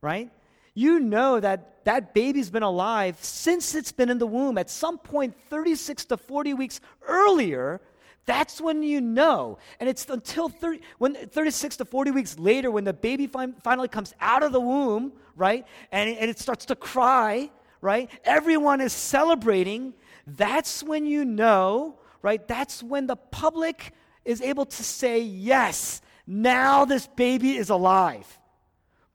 [0.02, 0.30] right?
[0.74, 4.58] You know that that baby's been alive since it's been in the womb.
[4.58, 7.82] At some point, 36 to 40 weeks earlier,
[8.26, 9.58] that's when you know.
[9.80, 13.88] And it's until 30, when 36 to 40 weeks later, when the baby fin- finally
[13.88, 15.66] comes out of the womb, right?
[15.92, 17.50] And, and it starts to cry,
[17.82, 18.10] right?
[18.24, 19.94] Everyone is celebrating.
[20.28, 22.48] That's when you know, right?
[22.48, 28.40] That's when the public is able to say, yes, now this baby is alive.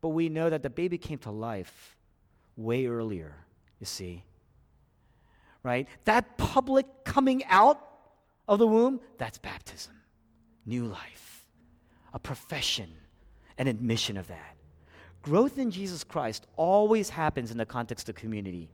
[0.07, 1.97] But we know that the baby came to life
[2.57, 3.35] way earlier,
[3.81, 4.23] you see.
[5.65, 5.89] Right?
[6.05, 7.85] That public coming out
[8.47, 9.95] of the womb, that's baptism.
[10.65, 11.45] New life,
[12.15, 12.89] a profession,
[13.59, 14.55] an admission of that.
[15.23, 18.71] Growth in Jesus Christ always happens in the context of community.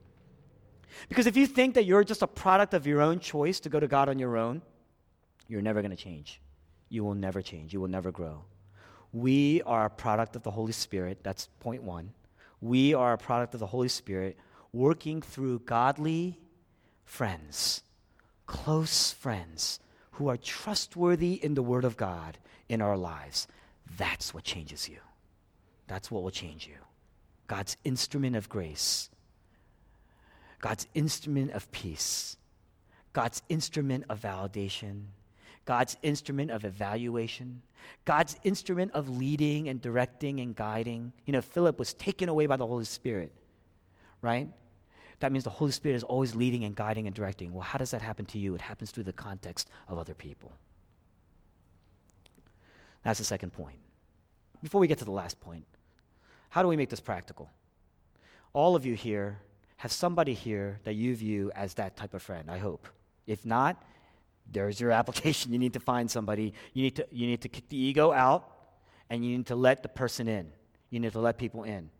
[1.08, 3.80] Because if you think that you're just a product of your own choice to go
[3.80, 4.60] to God on your own,
[5.48, 6.42] you're never going to change.
[6.90, 7.72] You will never change.
[7.72, 8.44] You will never grow.
[9.12, 11.18] We are a product of the Holy Spirit.
[11.22, 12.12] That's point one.
[12.60, 14.38] We are a product of the Holy Spirit
[14.72, 16.38] working through godly
[17.04, 17.82] friends,
[18.46, 19.80] close friends
[20.12, 23.46] who are trustworthy in the Word of God in our lives.
[23.98, 24.98] That's what changes you.
[25.88, 26.76] That's what will change you.
[27.48, 29.10] God's instrument of grace,
[30.60, 32.36] God's instrument of peace,
[33.12, 35.02] God's instrument of validation,
[35.64, 37.62] God's instrument of evaluation,
[38.04, 41.12] God's instrument of leading and directing and guiding.
[41.24, 43.32] You know, Philip was taken away by the Holy Spirit,
[44.20, 44.48] right?
[45.20, 47.52] That means the Holy Spirit is always leading and guiding and directing.
[47.52, 48.56] Well, how does that happen to you?
[48.56, 50.52] It happens through the context of other people.
[53.04, 53.78] That's the second point.
[54.62, 55.64] Before we get to the last point,
[56.50, 57.50] how do we make this practical?
[58.52, 59.38] All of you here
[59.76, 62.86] have somebody here that you view as that type of friend, I hope.
[63.26, 63.82] If not,
[64.50, 65.52] there's your application.
[65.52, 66.54] You need to find somebody.
[66.72, 68.48] You need to, you need to kick the ego out
[69.10, 70.50] and you need to let the person in.
[70.90, 71.90] You need to let people in.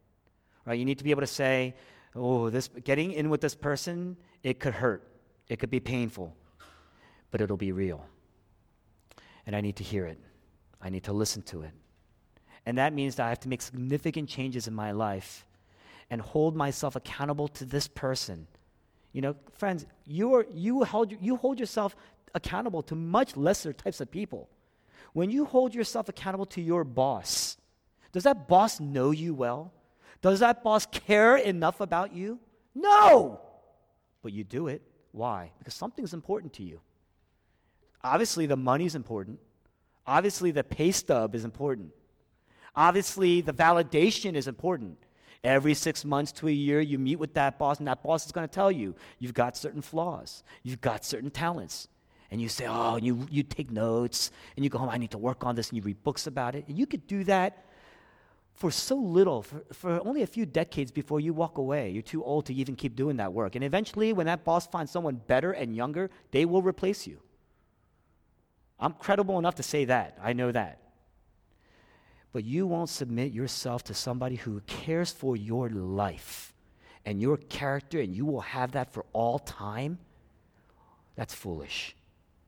[0.64, 0.78] Right?
[0.78, 1.74] You need to be able to say,
[2.14, 5.06] oh, this getting in with this person, it could hurt.
[5.48, 6.34] It could be painful,
[7.30, 8.04] but it'll be real.
[9.46, 10.18] And I need to hear it.
[10.80, 11.72] I need to listen to it.
[12.64, 15.46] And that means that I have to make significant changes in my life
[16.10, 18.46] and hold myself accountable to this person.
[19.12, 21.96] You know, friends, you, are, you, hold, you hold yourself
[22.34, 24.48] accountable to much lesser types of people.
[25.12, 27.56] When you hold yourself accountable to your boss,
[28.12, 29.72] does that boss know you well?
[30.20, 32.38] Does that boss care enough about you?
[32.74, 33.40] No!
[34.22, 34.82] But you do it.
[35.10, 35.50] Why?
[35.58, 36.80] Because something's important to you.
[38.02, 39.38] Obviously, the money's important.
[40.06, 41.90] Obviously, the pay stub is important.
[42.74, 44.98] Obviously, the validation is important.
[45.44, 48.32] Every six months to a year, you meet with that boss, and that boss is
[48.32, 51.88] going to tell you you've got certain flaws, you've got certain talents,
[52.32, 55.10] and you say, oh, and you, you take notes, and you go home, I need
[55.10, 56.66] to work on this, and you read books about it.
[56.66, 57.66] And you could do that
[58.54, 61.90] for so little, for, for only a few decades before you walk away.
[61.90, 63.54] You're too old to even keep doing that work.
[63.54, 67.18] And eventually, when that boss finds someone better and younger, they will replace you.
[68.80, 70.16] I'm credible enough to say that.
[70.22, 70.80] I know that.
[72.32, 76.54] But you won't submit yourself to somebody who cares for your life
[77.04, 79.98] and your character, and you will have that for all time.
[81.14, 81.94] That's foolish.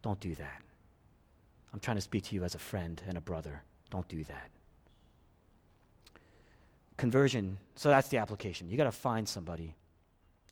[0.04, 0.60] Don't do that.
[1.72, 3.62] I'm trying to speak to you as a friend and a brother.
[3.88, 4.50] Don't do that.
[6.98, 7.56] Conversion.
[7.74, 8.68] So that's the application.
[8.68, 9.74] You got to find somebody.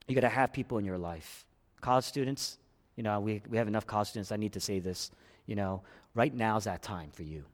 [0.09, 1.45] You got to have people in your life.
[1.83, 2.57] College students,
[2.97, 4.33] you know, we, we have enough college students.
[4.33, 5.11] I need to say this.
[5.45, 5.83] You know,
[6.15, 7.45] right now is that time for you.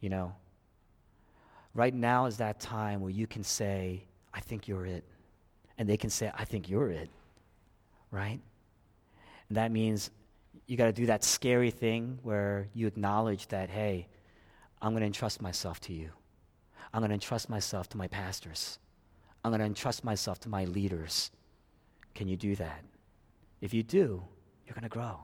[0.00, 0.34] You know,
[1.74, 5.04] right now is that time where you can say, I think you're it.
[5.76, 7.10] And they can say, I think you're it.
[8.10, 8.40] Right?
[9.50, 10.10] And that means
[10.66, 14.08] you got to do that scary thing where you acknowledge that, hey,
[14.80, 16.10] I'm going to entrust myself to you.
[16.92, 18.78] I'm going to entrust myself to my pastors.
[19.44, 21.30] I'm going to entrust myself to my leaders.
[22.14, 22.82] Can you do that?
[23.60, 24.22] If you do,
[24.66, 25.20] you're going to grow.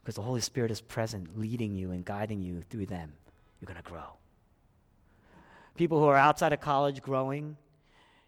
[0.00, 3.12] Because the Holy Spirit is present, leading you and guiding you through them.
[3.60, 4.16] You're going to grow.
[5.76, 7.56] People who are outside of college growing,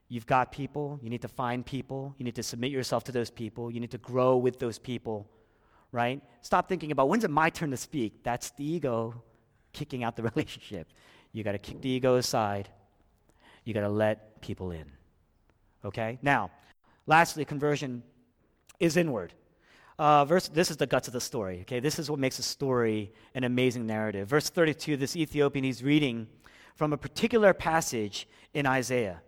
[0.09, 0.99] you've got people.
[1.03, 2.15] You need to find people.
[2.19, 3.71] You need to submit yourself to those people.
[3.71, 5.29] You need to grow with those people,
[5.93, 6.23] right?
[6.43, 8.23] Stop thinking about when's it my turn to speak?
[8.23, 9.23] That's the ego
[9.73, 10.89] kicking out the relationship.
[11.33, 12.69] You got to kick the ego aside.
[13.65, 14.91] You got to let people in.
[15.85, 16.19] Okay?
[16.23, 16.51] Now,
[17.07, 18.03] lastly, conversion
[18.81, 19.35] is inward.
[19.99, 21.61] Uh, verse, this is the guts of the story.
[21.63, 24.29] Okay, this is what makes a story an amazing narrative.
[24.29, 26.29] Verse 32, this Ethiopian, he's reading
[26.77, 29.21] from a particular passage in Isaiah.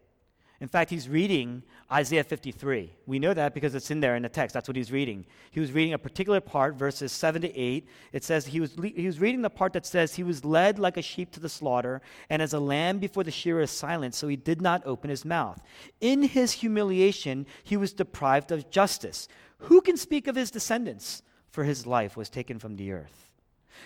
[0.61, 2.93] In fact, he's reading Isaiah 53.
[3.07, 4.53] We know that because it's in there in the text.
[4.53, 5.25] That's what he's reading.
[5.51, 7.89] He was reading a particular part, verses 7 to 8.
[8.13, 10.99] It says he was, he was reading the part that says, He was led like
[10.99, 14.29] a sheep to the slaughter, and as a lamb before the shearer is silent, so
[14.29, 15.63] he did not open his mouth.
[16.03, 19.29] In his humiliation, he was deprived of justice.
[19.61, 21.23] Who can speak of his descendants?
[21.51, 23.30] For his life was taken from the earth.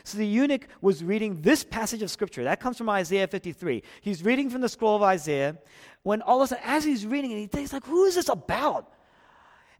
[0.02, 2.44] So the eunuch was reading this passage of scripture.
[2.44, 3.82] That comes from Isaiah 53.
[4.00, 5.58] He's reading from the scroll of Isaiah
[6.02, 8.28] when all of a sudden, as he's reading it, he thinks, like, who is this
[8.28, 8.92] about?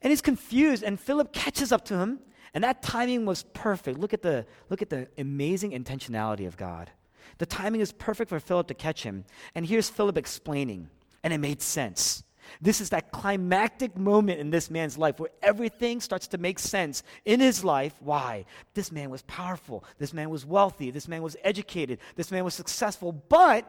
[0.03, 2.21] And he's confused, and Philip catches up to him,
[2.55, 3.99] and that timing was perfect.
[3.99, 6.91] Look at the, look at the amazing intentionality of God.
[7.39, 9.25] The timing is perfect for Philip to catch him.
[9.55, 10.89] And here's Philip explaining,
[11.23, 12.23] and it made sense.
[12.61, 17.03] This is that climactic moment in this man's life where everything starts to make sense
[17.25, 17.95] in his life.
[18.01, 18.45] Why?
[18.75, 19.85] This man was powerful.
[19.99, 20.91] This man was wealthy.
[20.91, 21.99] This man was educated.
[22.17, 23.13] This man was successful.
[23.13, 23.65] But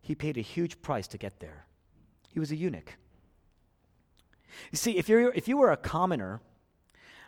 [0.00, 1.66] he paid a huge price to get there.
[2.32, 2.96] He was a eunuch.
[4.70, 6.40] You see, if, you're, if you were a commoner,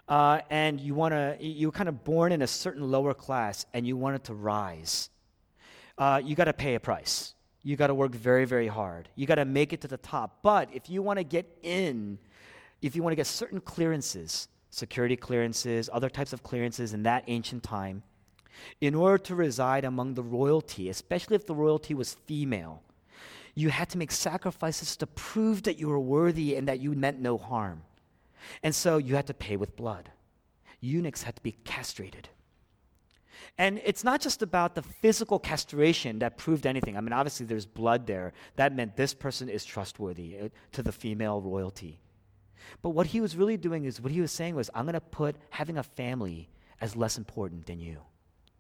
[0.09, 3.65] uh, and you want to, you were kind of born in a certain lower class
[3.73, 5.11] and you wanted to rise,
[5.97, 9.09] uh, you got to pay a price you got to work very, very hard.
[9.15, 10.39] You got to make it to the top.
[10.43, 12.19] But if you want to get in,
[12.81, 17.25] if you want to get certain clearances, security clearances, other types of clearances in that
[17.29, 18.03] ancient time,
[18.81, 22.83] in order to reside among the royalty, especially if the royalty was female,
[23.55, 27.21] you had to make sacrifices to prove that you were worthy and that you meant
[27.21, 27.83] no harm.
[28.63, 30.11] And so you had to pay with blood.
[30.81, 32.29] Eunuchs had to be castrated.
[33.59, 36.97] And it's not just about the physical castration that proved anything.
[36.97, 38.33] I mean, obviously, there's blood there.
[38.57, 42.01] That meant this person is trustworthy uh, to the female royalty.
[42.81, 45.01] But what he was really doing is what he was saying was, I'm going to
[45.01, 46.49] put having a family
[46.81, 47.99] as less important than you,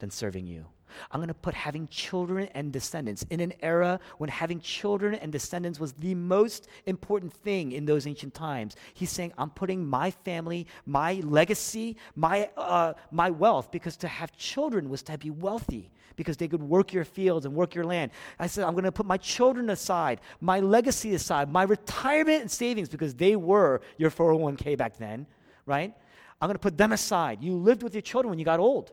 [0.03, 0.67] than serving you.
[1.12, 5.31] I'm going to put having children and descendants in an era when having children and
[5.31, 8.75] descendants was the most important thing in those ancient times.
[8.95, 14.37] He's saying, I'm putting my family, my legacy, my, uh, my wealth, because to have
[14.37, 18.11] children was to be wealthy, because they could work your fields and work your land.
[18.41, 22.51] I said, I'm going to put my children aside, my legacy aside, my retirement and
[22.51, 25.29] savings, because they were your 401k back then,
[25.65, 25.95] right?
[26.41, 27.41] I'm going to put them aside.
[27.41, 28.93] You lived with your children when you got old.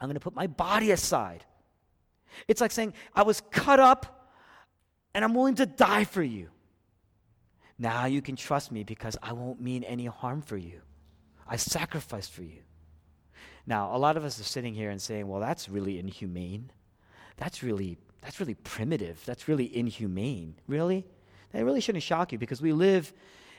[0.00, 1.44] I'm going to put my body aside.
[2.46, 4.32] It's like saying, I was cut up
[5.14, 6.48] and I'm willing to die for you.
[7.78, 10.80] Now you can trust me because I won't mean any harm for you.
[11.46, 12.62] I sacrificed for you.
[13.66, 16.70] Now, a lot of us are sitting here and saying, well, that's really inhumane.
[17.36, 19.22] That's really, that's really primitive.
[19.26, 20.54] That's really inhumane.
[20.66, 21.06] Really?
[21.52, 23.12] That really shouldn't shock you because we live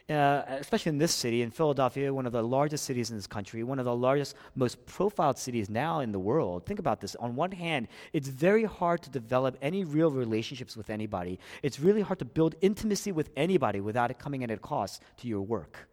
[0.09, 3.63] uh, especially in this city, in Philadelphia, one of the largest cities in this country,
[3.63, 6.65] one of the largest, most profiled cities now in the world.
[6.65, 7.15] Think about this.
[7.17, 11.39] On one hand, it's very hard to develop any real relationships with anybody.
[11.61, 15.27] It's really hard to build intimacy with anybody without it coming at a cost to
[15.27, 15.87] your work.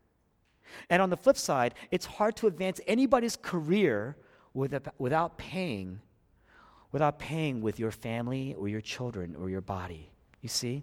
[0.89, 4.17] And on the flip side, it's hard to advance anybody's career
[4.55, 6.01] without paying
[6.93, 10.11] without paying with your family or your children or your body.
[10.41, 10.83] You see?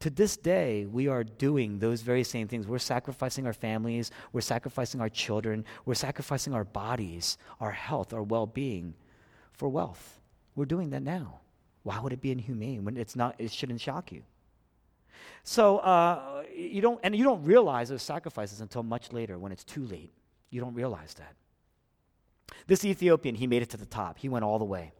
[0.00, 2.68] To this day, we are doing those very same things.
[2.68, 8.22] We're sacrificing our families, we're sacrificing our children, we're sacrificing our bodies, our health, our
[8.22, 8.94] well being
[9.52, 10.20] for wealth.
[10.54, 11.40] We're doing that now.
[11.82, 14.22] Why would it be inhumane when it's not, it shouldn't shock you?
[15.42, 19.64] So uh, you don't, and you don't realize those sacrifices until much later when it's
[19.64, 20.12] too late.
[20.50, 21.34] You don't realize that.
[22.66, 24.18] This Ethiopian, he made it to the top.
[24.18, 24.92] He went all the way.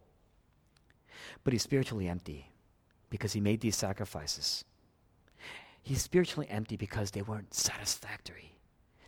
[1.45, 2.51] But he's spiritually empty
[3.11, 4.65] because he made these sacrifices.
[5.89, 8.53] He's spiritually empty because they weren't satisfactory.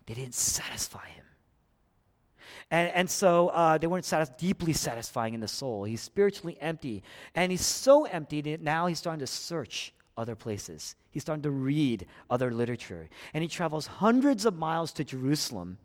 [0.07, 1.27] They didn't satisfy him.
[2.71, 5.85] And, and so uh, they weren't satis- deeply satisfying in the soul.
[5.85, 7.03] He's spiritually empty.
[7.35, 10.97] And he's so empty that now he's starting to search other places.
[11.11, 13.11] He's starting to read other literature.
[13.35, 15.77] And he travels hundreds of miles to Jerusalem.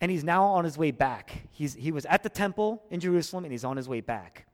[0.00, 1.42] And he's now on his way back.
[1.50, 4.46] He's, he was at the temple in Jerusalem and he's on his way back.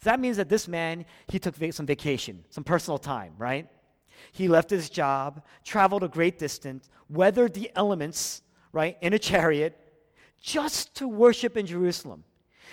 [0.00, 3.68] So that means that this man, he took some vacation, some personal time, right?
[4.30, 8.42] He left his job, traveled a great distance, weathered the elements,
[8.72, 9.78] right, in a chariot,
[10.40, 12.24] just to worship in Jerusalem.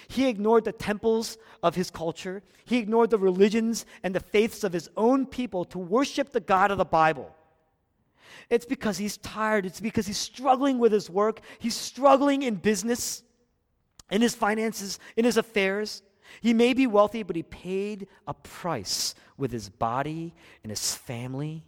[0.07, 2.41] He ignored the temples of his culture.
[2.65, 6.71] He ignored the religions and the faiths of his own people to worship the God
[6.71, 7.35] of the Bible.
[8.49, 9.65] It's because he's tired.
[9.65, 11.41] It's because he's struggling with his work.
[11.59, 13.23] He's struggling in business,
[14.09, 16.01] in his finances, in his affairs.
[16.41, 21.63] He may be wealthy, but he paid a price with his body and his family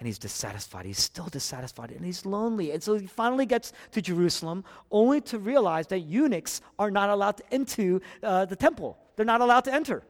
[0.00, 0.86] and he's dissatisfied.
[0.86, 2.72] He's still dissatisfied and he's lonely.
[2.72, 7.36] And so he finally gets to Jerusalem only to realize that eunuchs are not allowed
[7.36, 8.98] to into uh, the temple.
[9.14, 10.02] They're not allowed to enter.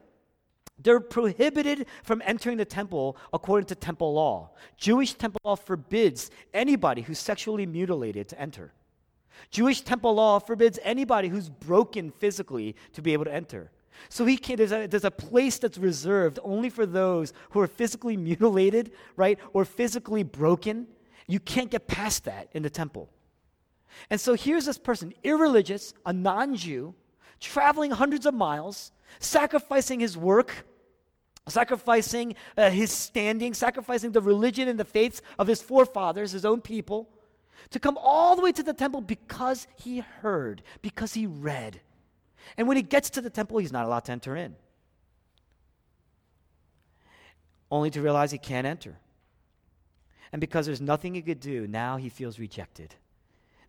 [0.81, 4.51] They're prohibited from entering the temple according to temple law.
[4.77, 8.71] Jewish temple law forbids anybody who's sexually mutilated to enter.
[9.49, 13.71] Jewish temple law forbids anybody who's broken physically to be able to enter.
[14.09, 17.67] So he can, there's, a, there's a place that's reserved only for those who are
[17.67, 20.87] physically mutilated, right, or physically broken.
[21.27, 23.09] You can't get past that in the temple.
[24.09, 26.95] And so here's this person, irreligious, a non Jew,
[27.39, 30.65] traveling hundreds of miles, sacrificing his work,
[31.47, 36.61] sacrificing uh, his standing, sacrificing the religion and the faiths of his forefathers, his own
[36.61, 37.09] people,
[37.69, 41.81] to come all the way to the temple because he heard, because he read
[42.57, 44.55] and when he gets to the temple, he's not allowed to enter in.
[47.69, 48.97] Only to realize he can't enter.
[50.31, 52.95] And because there's nothing he could do, now he feels rejected.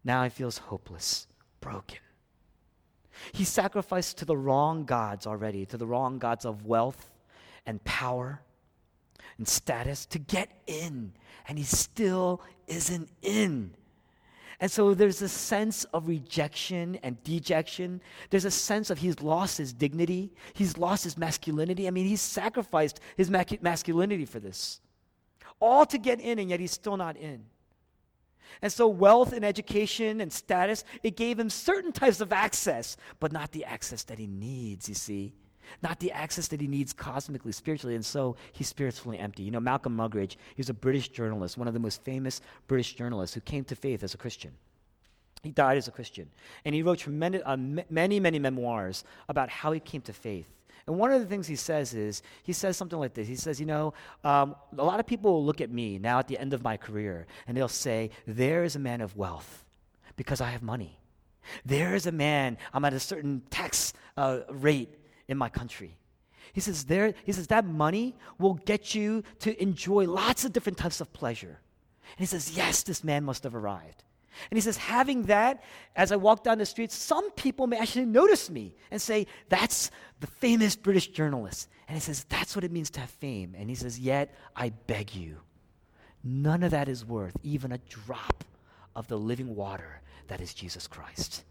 [0.04, 1.26] Now he feels hopeless,
[1.60, 1.98] broken.
[3.32, 7.10] He sacrificed to the wrong gods already, to the wrong gods of wealth
[7.66, 8.40] and power
[9.38, 11.12] and status to get in.
[11.46, 13.74] And he still isn't in.
[14.62, 18.00] And so there's a sense of rejection and dejection.
[18.30, 21.88] There's a sense of he's lost his dignity, he's lost his masculinity.
[21.88, 24.80] I mean, he's sacrificed his masculinity for this.
[25.58, 27.44] All to get in, and yet he's still not in.
[28.62, 33.32] And so, wealth and education and status, it gave him certain types of access, but
[33.32, 35.34] not the access that he needs, you see
[35.82, 39.42] not the access that he needs cosmically, spiritually, and so he's spiritually empty.
[39.42, 43.34] You know, Malcolm Muggeridge, he's a British journalist, one of the most famous British journalists
[43.34, 44.52] who came to faith as a Christian.
[45.42, 46.30] He died as a Christian,
[46.64, 50.46] and he wrote tremendous, uh, many, many memoirs about how he came to faith.
[50.86, 53.28] And one of the things he says is, he says something like this.
[53.28, 53.94] He says, You know,
[54.24, 56.76] um, a lot of people will look at me now at the end of my
[56.76, 59.64] career, and they'll say, There is a man of wealth
[60.16, 60.98] because I have money.
[61.64, 64.94] There is a man, I'm at a certain tax uh, rate
[65.32, 65.96] in my country.
[66.52, 70.78] He says, there, he says, that money will get you to enjoy lots of different
[70.78, 71.58] types of pleasure.
[72.10, 74.04] And he says, yes, this man must have arrived.
[74.50, 75.62] And he says, having that,
[75.94, 79.90] as I walk down the streets, some people may actually notice me and say, that's
[80.20, 81.68] the famous British journalist.
[81.88, 83.54] And he says, that's what it means to have fame.
[83.56, 85.38] And he says, yet I beg you,
[86.24, 88.44] none of that is worth even a drop
[88.96, 91.44] of the living water that is Jesus Christ.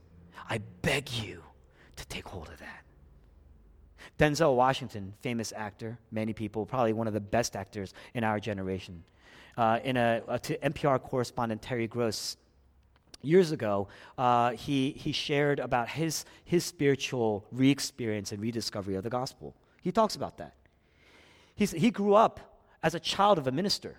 [0.49, 1.43] I beg you
[1.95, 2.83] to take hold of that.
[4.21, 9.03] Denzel Washington, famous actor, many people, probably one of the best actors in our generation.
[9.57, 12.37] Uh, in a, a NPR correspondent Terry Gross,
[13.23, 13.87] years ago,
[14.19, 19.55] uh, he, he shared about his, his spiritual re experience and rediscovery of the gospel.
[19.81, 20.53] He talks about that.
[21.55, 23.97] He's, he grew up as a child of a minister.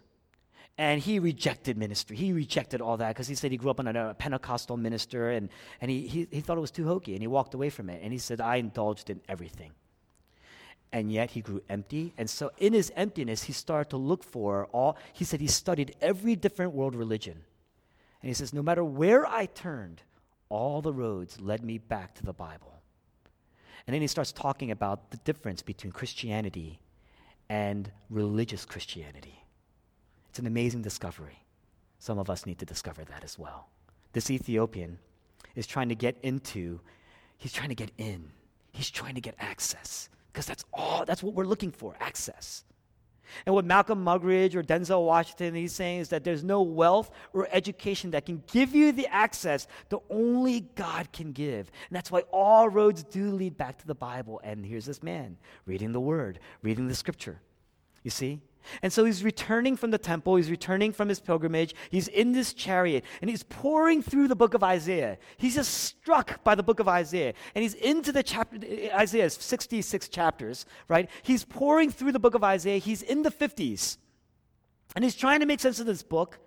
[0.79, 2.16] And he rejected ministry.
[2.16, 5.49] He rejected all that because he said he grew up in a Pentecostal minister and,
[5.81, 8.01] and he, he, he thought it was too hokey and he walked away from it.
[8.05, 9.73] And he said, I indulged in everything
[10.93, 12.12] and yet he grew empty.
[12.18, 15.97] And so, in his emptiness, he started to look for all, he said he studied
[16.01, 17.45] every different world religion.
[18.20, 20.03] And he says, no matter where I turned,
[20.49, 22.74] all the roads led me back to the Bible.
[23.86, 26.78] And then he starts talking about the difference between Christianity
[27.49, 29.43] and religious Christianity.
[30.28, 31.43] It's an amazing discovery.
[31.99, 33.68] Some of us need to discover that as well.
[34.12, 34.99] This Ethiopian
[35.57, 36.80] is trying to get into,
[37.38, 38.30] he's trying to get in,
[38.72, 40.09] he's trying to get access.
[40.33, 42.64] Because that's all, that's what we're looking for access.
[43.47, 47.49] And what Malcolm Muggeridge or Denzel Washington is saying is that there's no wealth or
[47.51, 51.70] education that can give you the access that only God can give.
[51.89, 54.41] And that's why all roads do lead back to the Bible.
[54.45, 57.41] And here's this man reading the Word, reading the Scripture.
[58.03, 58.41] You see?
[58.83, 62.53] And so he's returning from the temple, he's returning from his pilgrimage, he's in this
[62.53, 65.19] chariot, and he's poring through the book of Isaiah.
[65.37, 67.35] He's just struck by the book of Isaiah.
[67.55, 68.59] And he's into the chapter,
[68.95, 71.09] Isaiah 66 chapters, right?
[71.23, 73.99] He's poring through the book of Isaiah, he's in the 50s.
[74.95, 76.39] And he's trying to make sense of this book.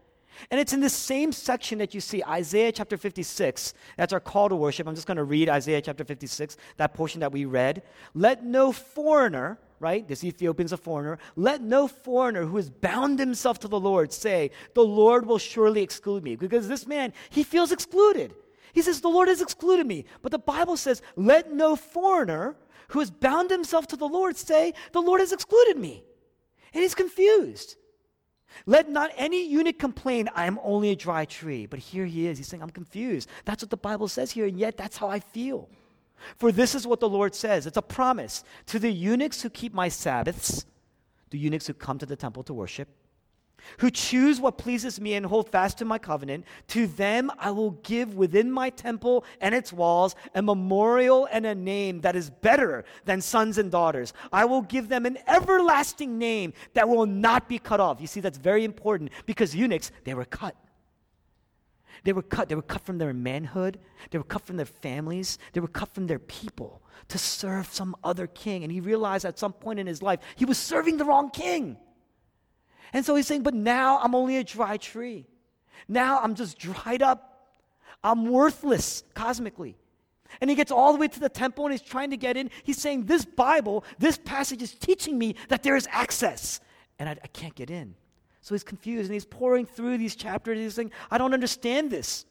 [0.51, 3.73] And it's in the same section that you see Isaiah chapter 56.
[3.97, 4.87] That's our call to worship.
[4.87, 7.83] I'm just going to read Isaiah chapter 56, that portion that we read.
[8.13, 10.07] Let no foreigner, right?
[10.07, 11.17] This Ethiopian's a foreigner.
[11.35, 15.81] Let no foreigner who has bound himself to the Lord say, The Lord will surely
[15.81, 16.35] exclude me.
[16.35, 18.33] Because this man, he feels excluded.
[18.73, 20.05] He says, The Lord has excluded me.
[20.21, 22.55] But the Bible says, Let no foreigner
[22.89, 26.03] who has bound himself to the Lord say, The Lord has excluded me.
[26.73, 27.75] And he's confused.
[28.65, 31.65] Let not any eunuch complain, I am only a dry tree.
[31.65, 32.37] But here he is.
[32.37, 33.29] He's saying, I'm confused.
[33.43, 35.69] That's what the Bible says here, and yet that's how I feel.
[36.37, 39.73] For this is what the Lord says it's a promise to the eunuchs who keep
[39.73, 40.65] my Sabbaths,
[41.29, 42.87] the eunuchs who come to the temple to worship,
[43.79, 46.45] who choose what pleases me and hold fast to my covenant.
[46.69, 51.55] To them I will give within my temple and its walls a memorial and a
[51.55, 54.13] name that is better than sons and daughters.
[54.31, 58.01] I will give them an everlasting name that will not be cut off.
[58.01, 60.55] You see, that's very important because eunuchs, they were cut.
[62.03, 62.49] They were cut.
[62.49, 63.79] They were cut from their manhood.
[64.11, 65.37] They were cut from their families.
[65.53, 68.63] They were cut from their people to serve some other king.
[68.63, 71.77] And he realized at some point in his life he was serving the wrong king.
[72.93, 75.25] And so he's saying, But now I'm only a dry tree.
[75.87, 77.49] Now I'm just dried up.
[78.03, 79.77] I'm worthless cosmically.
[80.41, 82.49] And he gets all the way to the temple and he's trying to get in.
[82.63, 86.59] He's saying, This Bible, this passage is teaching me that there is access.
[86.99, 87.95] And I, I can't get in.
[88.45, 90.59] So he's confused and he's poring through these chapters.
[90.59, 92.27] He's saying, I don't understand this.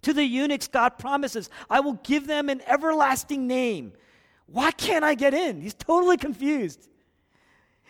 [0.00, 3.92] To the eunuchs, God promises, I will give them an everlasting name.
[4.46, 5.60] Why can't I get in?
[5.60, 6.88] He's totally confused.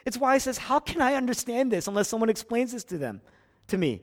[0.04, 3.20] It's why he says, How can I understand this unless someone explains this to them,
[3.68, 4.02] to me?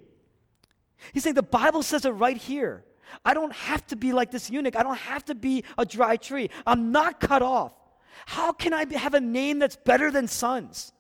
[1.11, 2.85] He's saying the Bible says it right here.
[3.25, 4.77] I don't have to be like this eunuch.
[4.77, 6.51] I don't have to be a dry tree.
[6.65, 7.73] I'm not cut off.
[8.27, 10.93] How can I have a name that's better than sons?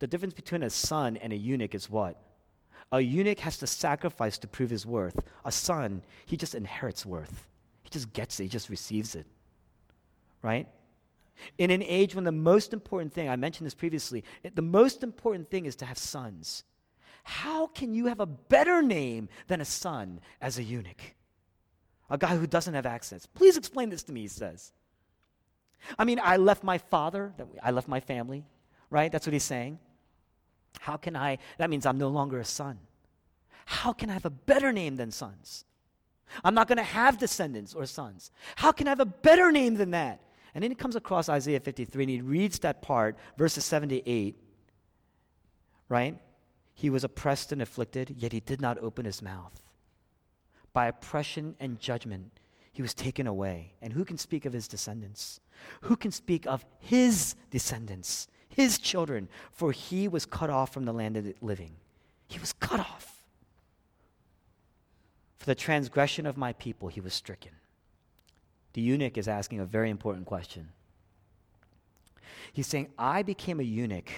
[0.00, 2.16] The difference between a son and a eunuch is what?
[2.90, 5.16] A eunuch has to sacrifice to prove his worth.
[5.44, 7.46] A son, he just inherits worth.
[7.82, 9.26] He just gets it, he just receives it.
[10.42, 10.66] Right?
[11.58, 14.24] In an age when the most important thing, I mentioned this previously,
[14.54, 16.64] the most important thing is to have sons.
[17.22, 21.14] How can you have a better name than a son as a eunuch?
[22.08, 23.26] A guy who doesn't have access.
[23.26, 24.72] Please explain this to me, he says.
[25.98, 27.32] I mean, I left my father,
[27.62, 28.44] I left my family,
[28.90, 29.12] right?
[29.12, 29.78] That's what he's saying.
[30.78, 31.38] How can I?
[31.58, 32.78] That means I'm no longer a son.
[33.66, 35.64] How can I have a better name than sons?
[36.44, 38.30] I'm not going to have descendants or sons.
[38.56, 40.20] How can I have a better name than that?
[40.54, 44.08] And then he comes across Isaiah 53 and he reads that part, verses 7 to
[44.08, 44.36] 8,
[45.88, 46.18] right?
[46.74, 49.60] He was oppressed and afflicted, yet he did not open his mouth.
[50.72, 52.40] By oppression and judgment,
[52.72, 53.74] he was taken away.
[53.82, 55.40] And who can speak of his descendants?
[55.82, 58.28] Who can speak of his descendants?
[58.50, 61.76] His children, for he was cut off from the land of the living.
[62.28, 63.24] He was cut off.
[65.38, 67.52] For the transgression of my people, he was stricken.
[68.74, 70.68] The eunuch is asking a very important question.
[72.52, 74.10] He's saying, I became a eunuch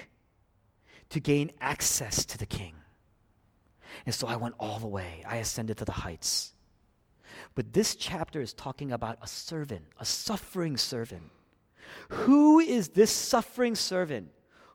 [1.10, 2.74] to gain access to the king.
[4.06, 5.22] And so I went all the way.
[5.28, 6.54] I ascended to the heights.
[7.54, 11.30] But this chapter is talking about a servant, a suffering servant
[12.08, 14.28] who is this suffering servant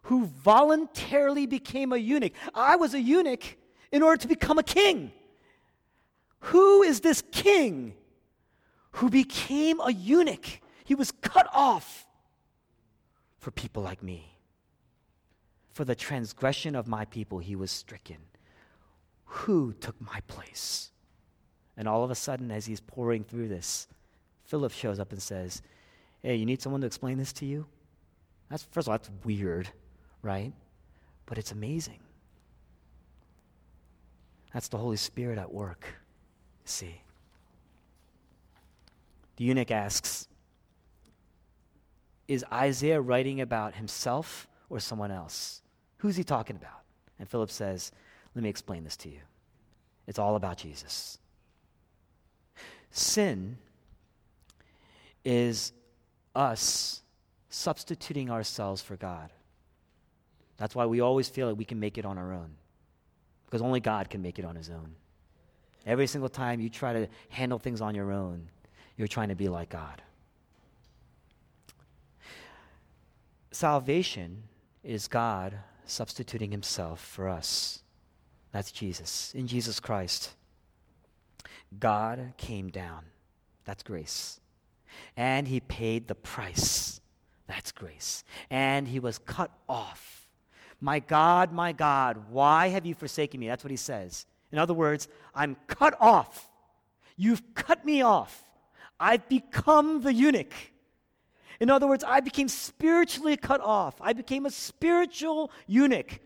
[0.03, 2.33] who voluntarily became a eunuch?
[2.53, 3.57] I was a eunuch
[3.91, 5.11] in order to become a king.
[6.39, 7.95] Who is this king
[8.91, 10.61] who became a eunuch?
[10.85, 12.05] He was cut off
[13.39, 14.33] for people like me.
[15.73, 18.17] For the transgression of my people, he was stricken.
[19.25, 20.91] Who took my place?
[21.75, 23.87] And all of a sudden, as he's poring through this,
[24.45, 25.61] Philip shows up and says,
[26.27, 27.65] hey, you need someone to explain this to you?
[28.49, 29.69] That's, first of all, that's weird,
[30.21, 30.51] right?
[31.25, 31.99] But it's amazing.
[34.53, 35.85] That's the Holy Spirit at work.
[36.65, 37.01] See.
[39.37, 40.27] The eunuch asks,
[42.27, 45.61] is Isaiah writing about himself or someone else?
[45.99, 46.81] Who's he talking about?
[47.19, 47.93] And Philip says,
[48.35, 49.21] Let me explain this to you.
[50.07, 51.19] It's all about Jesus.
[52.91, 53.57] Sin
[55.23, 55.71] is
[56.37, 57.01] us
[57.49, 59.31] substituting ourselves for God.
[60.57, 62.51] That's why we always feel like we can make it on our own,
[63.45, 64.95] because only God can make it on his own.
[65.85, 68.49] Every single time you try to handle things on your own,
[68.97, 70.01] you're trying to be like God.
[73.51, 74.43] Salvation
[74.83, 77.81] is God substituting himself for us.
[78.51, 79.33] That's Jesus.
[79.33, 80.31] In Jesus Christ,
[81.79, 83.05] God came down.
[83.65, 84.39] That's grace.
[85.15, 87.01] And he paid the price.
[87.47, 88.23] That's grace.
[88.49, 90.27] And he was cut off.
[90.79, 93.47] My God, my God, why have you forsaken me?
[93.47, 94.25] That's what he says.
[94.51, 96.49] In other words, I'm cut off.
[97.15, 98.43] You've cut me off.
[98.99, 100.53] I've become the eunuch.
[101.59, 103.95] In other words, I became spiritually cut off.
[103.99, 106.19] I became a spiritual eunuch.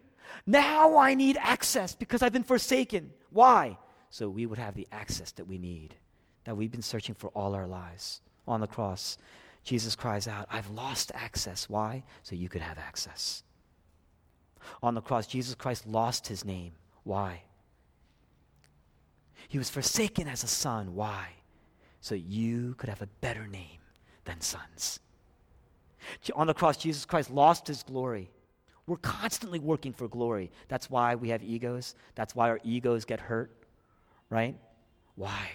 [0.46, 3.12] Now I need access because I've been forsaken.
[3.30, 3.78] Why?
[4.10, 5.96] So we would have the access that we need,
[6.44, 8.22] that we've been searching for all our lives.
[8.48, 9.18] On the cross,
[9.64, 11.70] Jesus cries out, I've lost access.
[11.70, 12.04] Why?
[12.24, 13.44] So you could have access.
[14.82, 16.74] On the cross, Jesus Christ lost his name.
[17.04, 17.44] Why?
[19.48, 20.96] He was forsaken as a son.
[20.96, 21.30] Why?
[22.00, 23.80] So you could have a better name
[24.26, 25.00] than sons.
[26.36, 28.32] On the cross, Jesus Christ lost his glory.
[28.88, 30.52] We're constantly working for glory.
[30.68, 31.96] That's why we have egos.
[32.16, 33.52] That's why our egos get hurt,
[34.30, 34.56] right?
[35.16, 35.50] Why?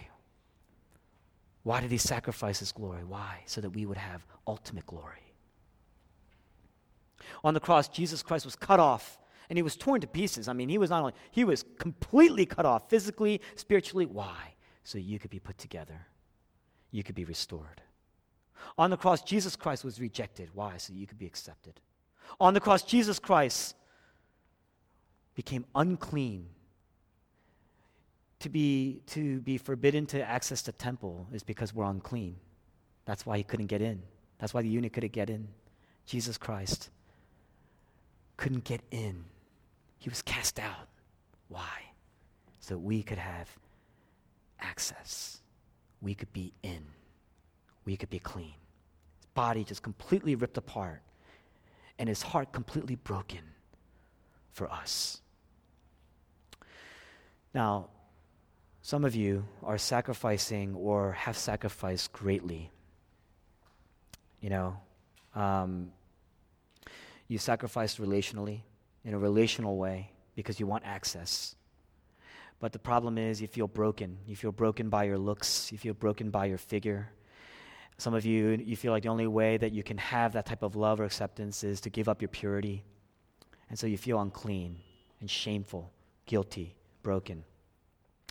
[1.67, 3.03] Why did he sacrifice his glory?
[3.03, 3.41] Why?
[3.47, 5.35] So that we would have ultimate glory.
[7.43, 10.47] On the cross, Jesus Christ was cut off and he was torn to pieces.
[10.47, 14.07] I mean, he was not only, he was completely cut off physically, spiritually.
[14.07, 14.55] Why?
[14.85, 16.07] So you could be put together,
[16.93, 17.83] you could be restored.
[18.79, 20.51] On the cross, Jesus Christ was rejected.
[20.55, 20.77] Why?
[20.77, 21.81] So you could be accepted.
[22.39, 23.75] On the cross, Jesus Christ
[25.35, 26.47] became unclean.
[28.47, 32.37] To be, to be forbidden to access the temple is because we're unclean.
[33.05, 34.01] That's why he couldn't get in.
[34.39, 35.49] That's why the eunuch couldn't get in.
[36.07, 36.91] Jesus Christ
[38.37, 39.25] couldn't get in.
[39.99, 40.87] He was cast out.
[41.49, 41.91] Why?
[42.61, 43.51] So we could have
[44.61, 45.41] access.
[46.01, 46.85] We could be in
[47.87, 48.53] we could be clean.
[49.17, 51.01] His body just completely ripped apart,
[51.99, 53.41] and his heart completely broken
[54.53, 55.21] for us.
[57.55, 57.89] Now,
[58.87, 62.71] some of you are sacrificing or have sacrificed greatly.
[64.41, 64.77] You know,
[65.35, 65.91] um,
[67.27, 68.61] you sacrificed relationally,
[69.05, 71.57] in a relational way, because you want access.
[72.61, 74.19] But the problem is, you feel broken.
[74.25, 77.11] You feel broken by your looks, you feel broken by your figure,
[77.99, 80.63] some of you, you feel like the only way that you can have that type
[80.63, 82.85] of love or acceptance is to give up your purity.
[83.69, 84.77] And so you feel unclean
[85.21, 85.91] and shameful,
[86.25, 87.43] guilty, broken.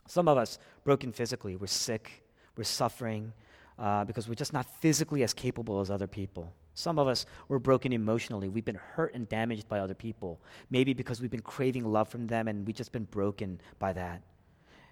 [0.07, 2.23] Some of us, broken physically, we're sick,
[2.55, 3.33] we're suffering
[3.77, 6.53] uh, because we're just not physically as capable as other people.
[6.75, 8.49] Some of us, we're broken emotionally.
[8.49, 10.41] We've been hurt and damaged by other people.
[10.69, 14.21] Maybe because we've been craving love from them and we've just been broken by that.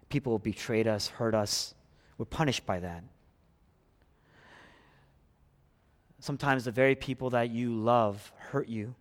[0.10, 1.76] People betrayed us, hurt us.
[2.18, 3.04] We're punished by that.
[6.20, 8.96] Sometimes the very people that you love hurt you.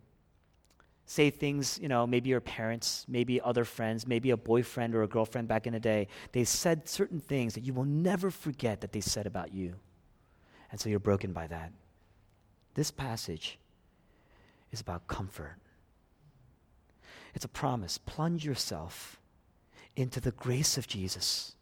[1.05, 5.07] Say things, you know, maybe your parents, maybe other friends, maybe a boyfriend or a
[5.07, 6.07] girlfriend back in the day.
[6.31, 9.75] They said certain things that you will never forget that they said about you.
[10.71, 11.71] And so you're broken by that.
[12.73, 13.59] This passage
[14.71, 15.57] is about comfort.
[17.35, 17.97] It's a promise.
[17.97, 19.19] Plunge yourself
[19.95, 21.55] into the grace of Jesus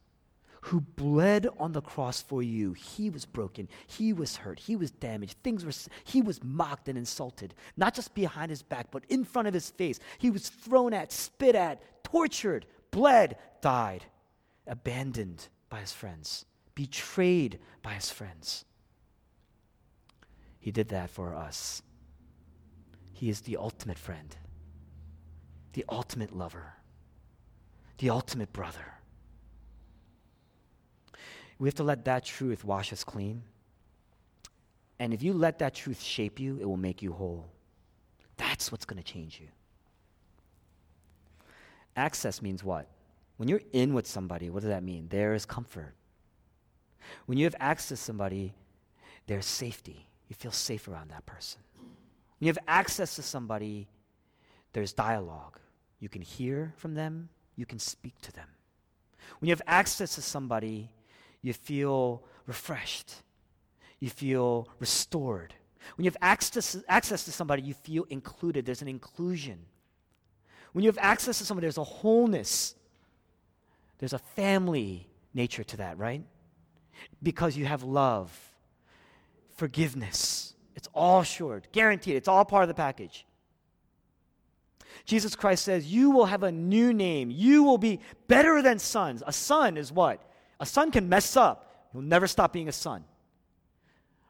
[0.61, 2.73] who bled on the cross for you.
[2.73, 3.67] He was broken.
[3.87, 4.59] He was hurt.
[4.59, 5.37] He was damaged.
[5.43, 5.71] Things were,
[6.03, 9.71] he was mocked and insulted, not just behind his back, but in front of his
[9.71, 9.99] face.
[10.19, 14.05] He was thrown at, spit at, tortured, bled, died,
[14.67, 16.45] abandoned by his friends,
[16.75, 18.65] betrayed by his friends.
[20.59, 21.81] He did that for us.
[23.13, 24.35] He is the ultimate friend,
[25.73, 26.73] the ultimate lover,
[27.97, 29.00] the ultimate brother.
[31.61, 33.43] We have to let that truth wash us clean.
[34.97, 37.51] And if you let that truth shape you, it will make you whole.
[38.37, 39.47] That's what's going to change you.
[41.95, 42.87] Access means what?
[43.37, 45.05] When you're in with somebody, what does that mean?
[45.09, 45.93] There is comfort.
[47.27, 48.55] When you have access to somebody,
[49.27, 50.07] there's safety.
[50.29, 51.61] You feel safe around that person.
[51.77, 53.87] When you have access to somebody,
[54.73, 55.59] there's dialogue.
[55.99, 58.47] You can hear from them, you can speak to them.
[59.37, 60.89] When you have access to somebody,
[61.41, 63.13] you feel refreshed,
[63.99, 65.53] you feel restored.
[65.95, 68.65] When you have access, access to somebody, you feel included.
[68.65, 69.59] There's an inclusion.
[70.73, 72.75] When you have access to somebody, there's a wholeness.
[73.97, 76.23] There's a family nature to that, right?
[77.21, 78.31] Because you have love,
[79.57, 80.53] forgiveness.
[80.75, 82.15] It's all assured, guaranteed.
[82.15, 83.25] It's all part of the package.
[85.05, 87.31] Jesus Christ says, You will have a new name.
[87.31, 89.23] You will be better than sons.
[89.25, 90.21] A son is what?
[90.61, 93.03] A son can mess up, he'll never stop being a son.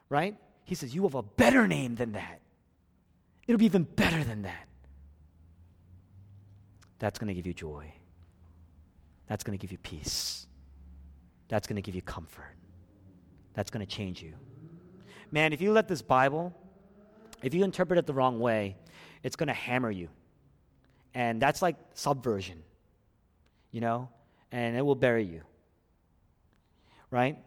[0.08, 0.34] Right?
[0.64, 2.40] He says, You have a better name than that.
[3.46, 4.66] It'll be even better than that.
[6.98, 7.92] That's going to give you joy.
[9.26, 10.46] That's going to give you peace.
[11.48, 12.56] That's going to give you comfort.
[13.52, 14.32] That's going to change you.
[15.30, 16.54] Man, if you let this Bible,
[17.42, 18.76] if you interpret it the wrong way,
[19.22, 20.08] it's going to hammer you.
[21.12, 22.62] And that's like subversion,
[23.70, 24.08] you know?
[24.50, 25.42] And it will bury you.
[27.12, 27.38] Right?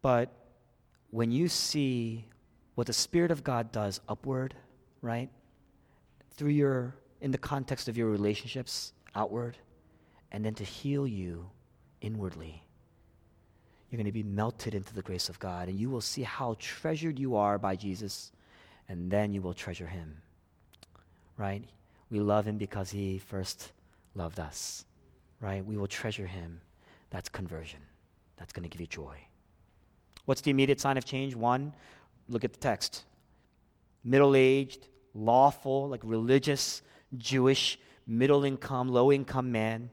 [0.00, 0.32] But
[1.10, 2.24] when you see
[2.76, 4.54] what the Spirit of God does upward,
[5.02, 5.28] right?
[6.36, 9.56] Through your, in the context of your relationships outward,
[10.30, 11.50] and then to heal you
[12.00, 12.62] inwardly,
[13.90, 16.56] you're going to be melted into the grace of God, and you will see how
[16.58, 18.30] treasured you are by Jesus,
[18.88, 20.18] and then you will treasure Him,
[21.36, 21.64] right?
[22.10, 23.72] We love Him because He first
[24.14, 24.84] loved us,
[25.40, 25.64] right?
[25.64, 26.60] We will treasure Him.
[27.10, 27.80] That's conversion.
[28.36, 29.18] That's going to give you joy.
[30.24, 31.34] What's the immediate sign of change?
[31.34, 31.72] One,
[32.28, 33.04] look at the text.
[34.04, 36.82] Middle aged, lawful, like religious,
[37.16, 39.90] Jewish, middle income, low income man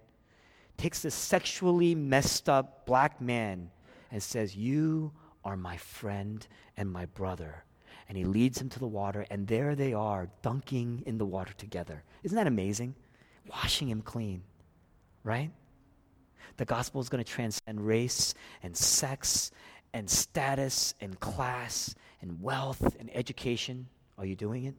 [0.78, 3.70] takes this sexually messed up black man
[4.12, 5.12] and says, You
[5.46, 6.46] are my friend
[6.78, 7.64] and my brother.
[8.10, 11.54] And he leads him to the water, and there they are, dunking in the water
[11.54, 12.04] together.
[12.24, 12.96] Isn't that amazing?
[13.48, 14.44] Washing him clean,
[15.24, 15.52] right?
[16.58, 19.52] The gospel is going to transcend race and sex
[19.94, 23.88] and status and class and wealth and education.
[24.18, 24.76] Are you doing it?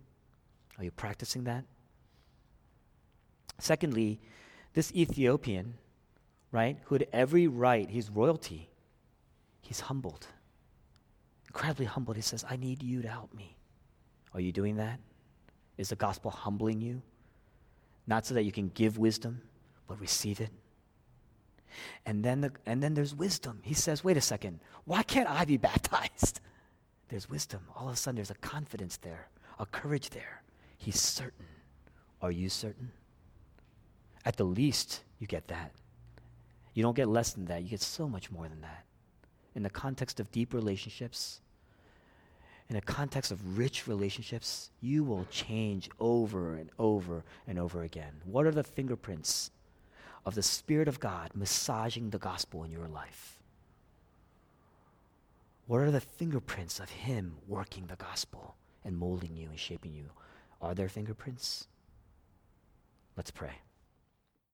[0.78, 1.64] Are you practicing that?
[3.58, 4.20] Secondly,
[4.72, 5.74] this Ethiopian,
[6.50, 8.68] right, who had every right, he's royalty,
[9.60, 10.26] he's humbled.
[11.46, 12.16] Incredibly humbled.
[12.16, 13.56] He says, I need you to help me.
[14.32, 14.98] Are you doing that?
[15.78, 17.00] Is the gospel humbling you?
[18.06, 19.40] Not so that you can give wisdom,
[19.86, 20.50] but receive it.
[22.07, 23.61] And then, the, and then there's wisdom.
[23.62, 26.41] He says, wait a second, why can't I be baptized?
[27.09, 27.61] There's wisdom.
[27.77, 30.43] All of a sudden, there's a confidence there, a courage there.
[30.77, 31.47] He's certain.
[32.20, 32.91] Are you certain?
[34.25, 35.72] At the least, you get that.
[36.72, 38.85] You don't get less than that, you get so much more than that.
[39.55, 41.41] In the context of deep relationships,
[42.68, 48.12] in the context of rich relationships, you will change over and over and over again.
[48.25, 49.51] What are the fingerprints
[50.27, 53.39] of the Spirit of God massaging the gospel in your life?
[55.66, 60.11] What are the fingerprints of Him working the gospel and molding you and shaping you?
[60.61, 61.66] Are there fingerprints?
[63.16, 63.53] Let's pray.